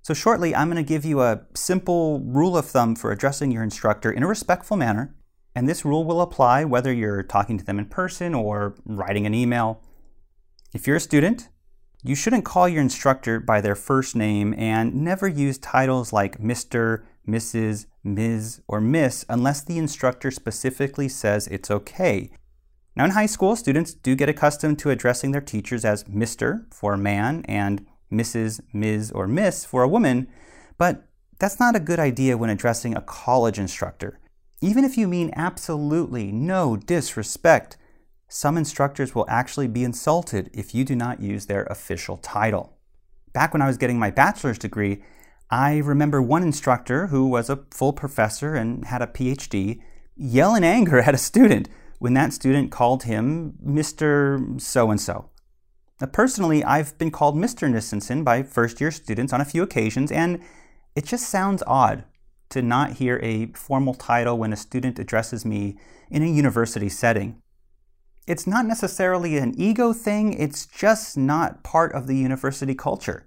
So, 0.00 0.14
shortly, 0.14 0.54
I'm 0.54 0.70
going 0.70 0.82
to 0.82 0.88
give 0.88 1.04
you 1.04 1.20
a 1.20 1.42
simple 1.54 2.20
rule 2.20 2.56
of 2.56 2.64
thumb 2.64 2.96
for 2.96 3.12
addressing 3.12 3.50
your 3.50 3.62
instructor 3.62 4.10
in 4.10 4.22
a 4.22 4.26
respectful 4.26 4.76
manner, 4.76 5.14
and 5.54 5.68
this 5.68 5.84
rule 5.84 6.04
will 6.04 6.22
apply 6.22 6.64
whether 6.64 6.92
you're 6.92 7.22
talking 7.22 7.58
to 7.58 7.64
them 7.64 7.78
in 7.78 7.86
person 7.86 8.34
or 8.34 8.76
writing 8.86 9.26
an 9.26 9.34
email. 9.34 9.82
If 10.72 10.86
you're 10.86 10.96
a 10.96 11.00
student, 11.00 11.48
you 12.02 12.14
shouldn't 12.14 12.44
call 12.44 12.68
your 12.68 12.82
instructor 12.82 13.40
by 13.40 13.60
their 13.60 13.74
first 13.74 14.14
name 14.14 14.54
and 14.56 14.94
never 14.94 15.26
use 15.26 15.58
titles 15.58 16.12
like 16.12 16.40
Mr., 16.40 17.02
Mrs., 17.26 17.86
Ms., 18.04 18.60
or 18.68 18.80
Miss 18.80 19.24
unless 19.28 19.62
the 19.62 19.78
instructor 19.78 20.30
specifically 20.30 21.08
says 21.08 21.46
it's 21.48 21.70
okay. 21.70 22.30
Now, 22.94 23.04
in 23.04 23.10
high 23.10 23.26
school, 23.26 23.56
students 23.56 23.92
do 23.92 24.14
get 24.14 24.28
accustomed 24.28 24.78
to 24.78 24.90
addressing 24.90 25.32
their 25.32 25.42
teachers 25.42 25.84
as 25.84 26.04
Mr. 26.04 26.72
for 26.72 26.94
a 26.94 26.98
man 26.98 27.44
and 27.46 27.84
Mrs., 28.10 28.60
Ms., 28.72 29.10
or 29.10 29.26
Miss 29.26 29.64
for 29.64 29.82
a 29.82 29.88
woman, 29.88 30.28
but 30.78 31.06
that's 31.38 31.60
not 31.60 31.76
a 31.76 31.80
good 31.80 31.98
idea 31.98 32.38
when 32.38 32.48
addressing 32.48 32.96
a 32.96 33.02
college 33.02 33.58
instructor. 33.58 34.18
Even 34.62 34.84
if 34.84 34.96
you 34.96 35.06
mean 35.06 35.30
absolutely 35.36 36.32
no 36.32 36.76
disrespect, 36.76 37.76
some 38.28 38.56
instructors 38.56 39.14
will 39.14 39.26
actually 39.28 39.68
be 39.68 39.84
insulted 39.84 40.50
if 40.54 40.74
you 40.74 40.84
do 40.84 40.96
not 40.96 41.20
use 41.20 41.46
their 41.46 41.64
official 41.64 42.16
title. 42.16 42.78
Back 43.34 43.52
when 43.52 43.60
I 43.60 43.66
was 43.66 43.76
getting 43.76 43.98
my 43.98 44.10
bachelor's 44.10 44.58
degree, 44.58 45.02
I 45.50 45.78
remember 45.78 46.20
one 46.20 46.42
instructor 46.42 47.08
who 47.08 47.28
was 47.28 47.48
a 47.48 47.64
full 47.70 47.92
professor 47.92 48.54
and 48.54 48.84
had 48.84 49.02
a 49.02 49.06
PhD 49.06 49.80
yell 50.16 50.54
in 50.54 50.64
anger 50.64 50.98
at 51.06 51.14
a 51.14 51.18
student 51.18 51.68
when 51.98 52.14
that 52.14 52.32
student 52.32 52.70
called 52.70 53.04
him 53.04 53.54
Mr. 53.64 54.60
So 54.60 54.90
and 54.90 55.00
so. 55.00 55.30
Personally, 56.12 56.62
I've 56.62 56.98
been 56.98 57.10
called 57.10 57.36
Mr. 57.36 57.70
Nissenson 57.70 58.22
by 58.22 58.42
first 58.42 58.80
year 58.80 58.90
students 58.90 59.32
on 59.32 59.40
a 59.40 59.46
few 59.46 59.62
occasions, 59.62 60.12
and 60.12 60.42
it 60.94 61.06
just 61.06 61.30
sounds 61.30 61.62
odd 61.66 62.04
to 62.50 62.60
not 62.60 62.94
hear 62.94 63.18
a 63.22 63.46
formal 63.54 63.94
title 63.94 64.36
when 64.36 64.52
a 64.52 64.56
student 64.56 64.98
addresses 64.98 65.46
me 65.46 65.78
in 66.10 66.22
a 66.22 66.26
university 66.26 66.90
setting. 66.90 67.40
It's 68.26 68.46
not 68.46 68.66
necessarily 68.66 69.38
an 69.38 69.54
ego 69.56 69.92
thing, 69.92 70.34
it's 70.34 70.66
just 70.66 71.16
not 71.16 71.62
part 71.62 71.92
of 71.92 72.06
the 72.06 72.16
university 72.16 72.74
culture. 72.74 73.24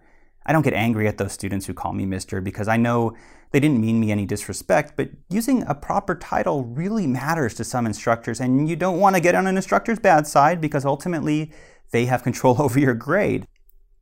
I 0.50 0.52
don't 0.52 0.64
get 0.64 0.74
angry 0.74 1.08
at 1.08 1.20
those 1.20 1.32
students 1.32 1.68
who 1.68 1.76
call 1.76 1.94
me 1.94 2.08
Mr. 2.08 2.44
because 2.44 2.68
I 2.68 2.76
know 2.76 3.16
they 3.52 3.60
didn't 3.60 3.80
mean 3.80 4.00
me 4.00 4.12
any 4.12 4.26
disrespect, 4.26 4.94
but 4.98 5.12
using 5.30 5.62
a 5.68 5.76
proper 5.76 6.16
title 6.16 6.64
really 6.64 7.06
matters 7.06 7.54
to 7.56 7.64
some 7.64 7.86
instructors, 7.86 8.40
and 8.40 8.68
you 8.68 8.76
don't 8.76 9.00
want 9.00 9.16
to 9.16 9.22
get 9.22 9.36
on 9.36 9.46
an 9.46 9.58
instructor's 9.58 10.00
bad 10.00 10.26
side 10.26 10.60
because 10.60 10.86
ultimately 10.86 11.52
they 11.92 12.06
have 12.06 12.24
control 12.24 12.60
over 12.62 12.80
your 12.80 12.96
grade. 12.96 13.48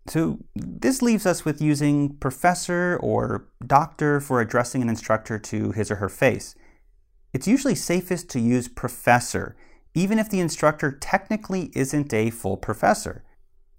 So, 0.08 0.40
this 0.56 1.02
leaves 1.02 1.26
us 1.26 1.44
with 1.44 1.62
using 1.62 2.16
professor 2.16 2.98
or 3.04 3.50
doctor 3.66 4.22
for 4.22 4.40
addressing 4.40 4.82
an 4.82 4.88
instructor 4.88 5.38
to 5.38 5.74
his 5.74 5.92
or 5.92 5.96
her 5.96 6.08
face. 6.08 6.56
It's 7.34 7.46
usually 7.46 7.76
safest 7.76 8.30
to 8.30 8.40
use 8.40 8.70
professor, 8.70 9.58
even 9.94 10.18
if 10.18 10.30
the 10.30 10.40
instructor 10.40 10.94
technically 10.94 11.72
isn't 11.76 12.14
a 12.14 12.30
full 12.30 12.56
professor. 12.56 13.26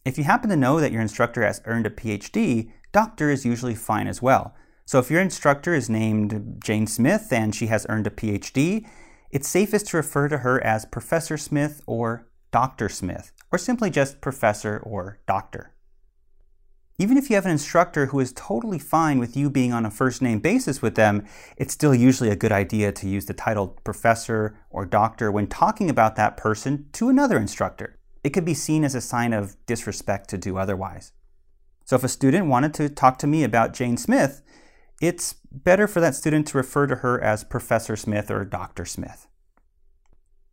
If 0.08 0.16
you 0.16 0.24
happen 0.24 0.48
to 0.48 0.56
know 0.56 0.80
that 0.80 0.90
your 0.90 1.02
instructor 1.02 1.42
has 1.42 1.60
earned 1.66 1.84
a 1.84 1.90
PhD, 1.90 2.70
doctor 2.92 3.28
is 3.28 3.44
usually 3.44 3.74
fine 3.74 4.06
as 4.06 4.22
well. 4.22 4.54
So 4.86 4.98
if 4.98 5.10
your 5.10 5.20
instructor 5.20 5.74
is 5.74 5.90
named 5.90 6.62
Jane 6.64 6.86
Smith 6.86 7.30
and 7.30 7.54
she 7.54 7.66
has 7.66 7.84
earned 7.90 8.06
a 8.06 8.10
PhD, 8.10 8.88
it's 9.30 9.46
safest 9.46 9.88
to 9.88 9.98
refer 9.98 10.28
to 10.28 10.38
her 10.38 10.64
as 10.64 10.86
Professor 10.86 11.36
Smith 11.36 11.82
or 11.86 12.26
Dr. 12.52 12.88
Smith, 12.88 13.32
or 13.52 13.58
simply 13.58 13.90
just 13.90 14.22
Professor 14.22 14.78
or 14.78 15.20
Doctor. 15.26 15.74
Even 16.96 17.18
if 17.18 17.28
you 17.28 17.36
have 17.36 17.44
an 17.44 17.52
instructor 17.52 18.06
who 18.06 18.18
is 18.18 18.32
totally 18.32 18.78
fine 18.78 19.18
with 19.18 19.36
you 19.36 19.50
being 19.50 19.74
on 19.74 19.84
a 19.84 19.90
first 19.90 20.22
name 20.22 20.38
basis 20.38 20.80
with 20.80 20.94
them, 20.94 21.26
it's 21.58 21.74
still 21.74 21.94
usually 21.94 22.30
a 22.30 22.34
good 22.34 22.50
idea 22.50 22.92
to 22.92 23.06
use 23.06 23.26
the 23.26 23.34
title 23.34 23.76
professor 23.84 24.56
or 24.70 24.86
doctor 24.86 25.30
when 25.30 25.48
talking 25.48 25.90
about 25.90 26.16
that 26.16 26.38
person 26.38 26.86
to 26.94 27.10
another 27.10 27.36
instructor 27.36 27.97
it 28.28 28.34
could 28.34 28.44
be 28.44 28.52
seen 28.52 28.84
as 28.84 28.94
a 28.94 29.00
sign 29.00 29.32
of 29.32 29.56
disrespect 29.64 30.28
to 30.28 30.36
do 30.36 30.58
otherwise. 30.58 31.12
So 31.86 31.96
if 31.96 32.04
a 32.04 32.08
student 32.08 32.48
wanted 32.48 32.74
to 32.74 32.90
talk 32.90 33.16
to 33.20 33.26
me 33.26 33.42
about 33.42 33.72
Jane 33.72 33.96
Smith, 33.96 34.42
it's 35.00 35.36
better 35.50 35.88
for 35.88 36.00
that 36.00 36.14
student 36.14 36.46
to 36.48 36.58
refer 36.58 36.86
to 36.88 36.96
her 36.96 37.18
as 37.22 37.42
Professor 37.42 37.96
Smith 37.96 38.30
or 38.30 38.44
Dr. 38.44 38.84
Smith. 38.84 39.28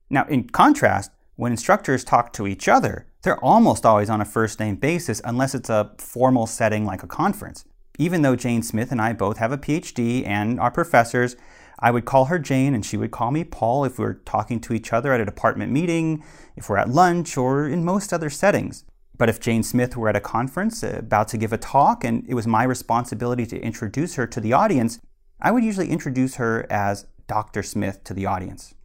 Now, 0.10 0.26
in 0.28 0.48
contrast, 0.48 1.12
when 1.36 1.52
instructors 1.52 2.06
talk 2.06 2.32
to 2.32 2.48
each 2.48 2.70
other, 2.70 3.08
they're 3.24 3.44
almost 3.44 3.86
always 3.86 4.10
on 4.10 4.22
a 4.22 4.26
first 4.26 4.58
name 4.62 4.78
basis 4.78 5.22
unless 5.26 5.54
it's 5.54 5.70
a 5.70 5.92
formal 5.98 6.48
setting 6.48 6.86
like 6.86 7.04
a 7.04 7.08
conference. 7.08 7.66
Even 8.00 8.22
though 8.22 8.38
Jane 8.38 8.64
Smith 8.64 8.94
and 8.94 9.02
I 9.02 9.12
both 9.12 9.40
have 9.40 9.52
a 9.52 9.58
PhD 9.58 10.26
and 10.26 10.62
are 10.62 10.72
professors, 10.72 11.36
I 11.80 11.92
would 11.92 12.06
call 12.06 12.26
her 12.26 12.40
Jane 12.40 12.74
and 12.74 12.86
she 12.86 12.98
would 12.98 13.12
call 13.12 13.32
me 13.32 13.44
Paul 13.44 13.86
if 13.86 14.00
we 14.00 14.06
were 14.06 14.22
talking 14.26 14.60
to 14.62 14.74
each 14.74 14.94
other 14.94 15.14
at 15.14 15.20
a 15.20 15.26
department 15.26 15.72
meeting, 15.72 16.24
if 16.56 16.70
we're 16.70 16.78
at 16.78 16.90
lunch, 16.90 17.38
or 17.38 17.68
in 17.68 17.84
most 17.84 18.14
other 18.14 18.30
settings. 18.30 18.86
But 19.18 19.30
if 19.30 19.40
Jane 19.40 19.64
Smith 19.64 19.96
were 19.96 20.10
at 20.10 20.16
a 20.16 20.22
conference 20.22 20.84
uh, 20.84 20.96
about 21.00 21.28
to 21.30 21.38
give 21.38 21.54
a 21.54 21.58
talk 21.58 22.04
and 22.04 22.26
it 22.28 22.34
was 22.34 22.48
my 22.48 22.64
responsibility 22.64 23.46
to 23.48 23.60
introduce 23.60 24.16
her 24.16 24.28
to 24.28 24.42
the 24.42 24.54
audience, 24.54 25.00
I 25.42 25.52
would 25.52 25.64
usually 25.64 25.90
introduce 25.90 26.36
her 26.36 26.66
as 26.70 27.06
Dr. 27.28 27.64
Smith 27.64 28.04
to 28.06 28.14
the 28.14 28.26
audience. 28.26 28.76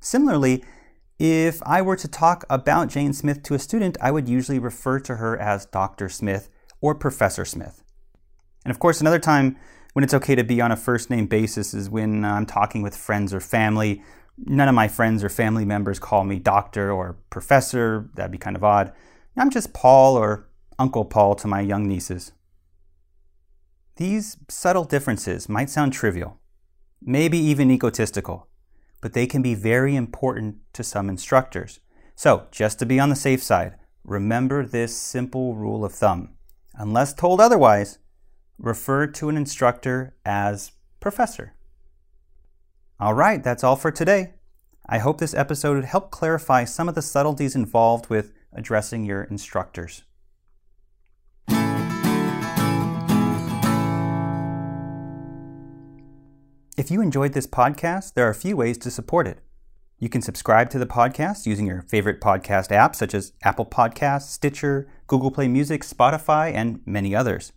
Similarly, 0.00 0.64
if 1.18 1.62
I 1.64 1.80
were 1.80 1.96
to 1.96 2.08
talk 2.08 2.44
about 2.50 2.88
Jane 2.88 3.12
Smith 3.12 3.42
to 3.44 3.54
a 3.54 3.58
student, 3.58 3.96
I 4.00 4.10
would 4.10 4.28
usually 4.28 4.58
refer 4.58 5.00
to 5.00 5.16
her 5.16 5.38
as 5.38 5.66
Dr. 5.66 6.08
Smith 6.08 6.50
or 6.80 6.94
Professor 6.94 7.44
Smith. 7.44 7.82
And 8.64 8.70
of 8.70 8.78
course, 8.78 9.00
another 9.00 9.18
time 9.18 9.56
when 9.96 10.04
it's 10.04 10.12
okay 10.12 10.34
to 10.34 10.44
be 10.44 10.60
on 10.60 10.70
a 10.70 10.76
first 10.76 11.08
name 11.08 11.24
basis 11.24 11.72
is 11.72 11.88
when 11.88 12.22
I'm 12.22 12.44
talking 12.44 12.82
with 12.82 12.94
friends 12.94 13.32
or 13.32 13.40
family. 13.40 14.02
None 14.36 14.68
of 14.68 14.74
my 14.74 14.88
friends 14.88 15.24
or 15.24 15.30
family 15.30 15.64
members 15.64 15.98
call 15.98 16.22
me 16.22 16.38
doctor 16.38 16.92
or 16.92 17.16
professor. 17.30 18.10
That'd 18.14 18.30
be 18.30 18.36
kind 18.36 18.56
of 18.56 18.62
odd. 18.62 18.92
I'm 19.38 19.48
just 19.48 19.72
Paul 19.72 20.16
or 20.16 20.50
Uncle 20.78 21.06
Paul 21.06 21.34
to 21.36 21.48
my 21.48 21.62
young 21.62 21.88
nieces. 21.88 22.32
These 23.96 24.36
subtle 24.50 24.84
differences 24.84 25.48
might 25.48 25.70
sound 25.70 25.94
trivial, 25.94 26.40
maybe 27.00 27.38
even 27.38 27.70
egotistical, 27.70 28.48
but 29.00 29.14
they 29.14 29.26
can 29.26 29.40
be 29.40 29.54
very 29.54 29.96
important 29.96 30.56
to 30.74 30.84
some 30.84 31.08
instructors. 31.08 31.80
So, 32.14 32.48
just 32.50 32.78
to 32.80 32.84
be 32.84 33.00
on 33.00 33.08
the 33.08 33.16
safe 33.16 33.42
side, 33.42 33.76
remember 34.04 34.66
this 34.66 34.94
simple 34.94 35.54
rule 35.54 35.86
of 35.86 35.92
thumb. 35.94 36.34
Unless 36.74 37.14
told 37.14 37.40
otherwise, 37.40 37.98
refer 38.58 39.06
to 39.06 39.28
an 39.28 39.36
instructor 39.36 40.14
as 40.24 40.72
professor. 41.00 41.54
All 42.98 43.14
right, 43.14 43.42
that's 43.42 43.62
all 43.62 43.76
for 43.76 43.90
today. 43.90 44.34
I 44.88 44.98
hope 44.98 45.18
this 45.18 45.34
episode 45.34 45.84
helped 45.84 46.10
clarify 46.10 46.64
some 46.64 46.88
of 46.88 46.94
the 46.94 47.02
subtleties 47.02 47.54
involved 47.54 48.08
with 48.08 48.32
addressing 48.52 49.04
your 49.04 49.24
instructors. 49.24 50.04
If 56.78 56.90
you 56.90 57.00
enjoyed 57.00 57.32
this 57.32 57.46
podcast, 57.46 58.14
there 58.14 58.26
are 58.26 58.30
a 58.30 58.34
few 58.34 58.56
ways 58.56 58.78
to 58.78 58.90
support 58.90 59.26
it. 59.26 59.40
You 59.98 60.10
can 60.10 60.20
subscribe 60.20 60.68
to 60.70 60.78
the 60.78 60.86
podcast 60.86 61.46
using 61.46 61.66
your 61.66 61.80
favorite 61.82 62.20
podcast 62.20 62.70
app, 62.70 62.94
such 62.94 63.14
as 63.14 63.32
Apple 63.42 63.64
Podcasts, 63.64 64.28
Stitcher, 64.28 64.86
Google 65.06 65.30
Play 65.30 65.48
Music, 65.48 65.82
Spotify, 65.82 66.52
and 66.52 66.80
many 66.84 67.14
others. 67.14 67.52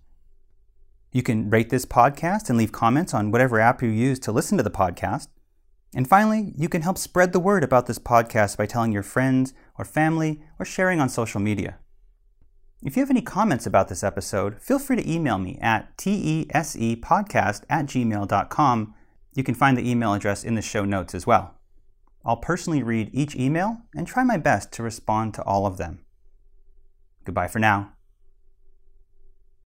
You 1.12 1.24
can 1.24 1.50
rate 1.50 1.70
this 1.70 1.86
podcast 1.86 2.50
and 2.50 2.58
leave 2.58 2.72
comments 2.72 3.14
on 3.14 3.32
whatever 3.32 3.60
app 3.60 3.82
you 3.82 3.90
use 3.90 4.20
to 4.20 4.32
listen 4.32 4.58
to 4.58 4.64
the 4.64 4.70
podcast. 4.70 5.28
And 5.96 6.08
finally, 6.08 6.54
you 6.56 6.70
can 6.70 6.84
help 6.84 6.98
spread 6.98 7.34
the 7.34 7.40
word 7.40 7.64
about 7.64 7.88
this 7.88 7.98
podcast 7.98 8.58
by 8.58 8.68
telling 8.68 8.92
your 8.92 9.04
friends 9.04 9.54
or 9.78 9.86
family 9.86 10.42
or 10.60 10.66
sharing 10.66 11.00
on 11.00 11.10
social 11.10 11.40
media. 11.40 11.80
If 12.84 12.96
you 12.96 13.02
have 13.02 13.10
any 13.10 13.22
comments 13.22 13.66
about 13.66 13.90
this 13.90 14.04
episode, 14.04 14.62
feel 14.62 14.80
free 14.80 14.96
to 14.96 15.12
email 15.12 15.38
me 15.38 15.58
at 15.62 15.98
tesepodcast 15.98 17.64
at 17.70 17.86
gmail.com. 17.88 18.94
You 19.34 19.44
can 19.44 19.56
find 19.56 19.78
the 19.78 19.90
email 19.90 20.14
address 20.14 20.44
in 20.44 20.56
the 20.56 20.62
show 20.62 20.86
notes 20.86 21.16
as 21.16 21.28
well. 21.28 21.56
I'll 22.24 22.38
personally 22.38 22.84
read 22.84 23.10
each 23.12 23.36
email 23.36 23.80
and 23.96 24.06
try 24.06 24.24
my 24.24 24.38
best 24.38 24.72
to 24.74 24.84
respond 24.84 25.34
to 25.34 25.44
all 25.44 25.66
of 25.66 25.78
them. 25.78 26.06
Goodbye 27.26 27.48
for 27.48 27.60
now. 27.60 27.94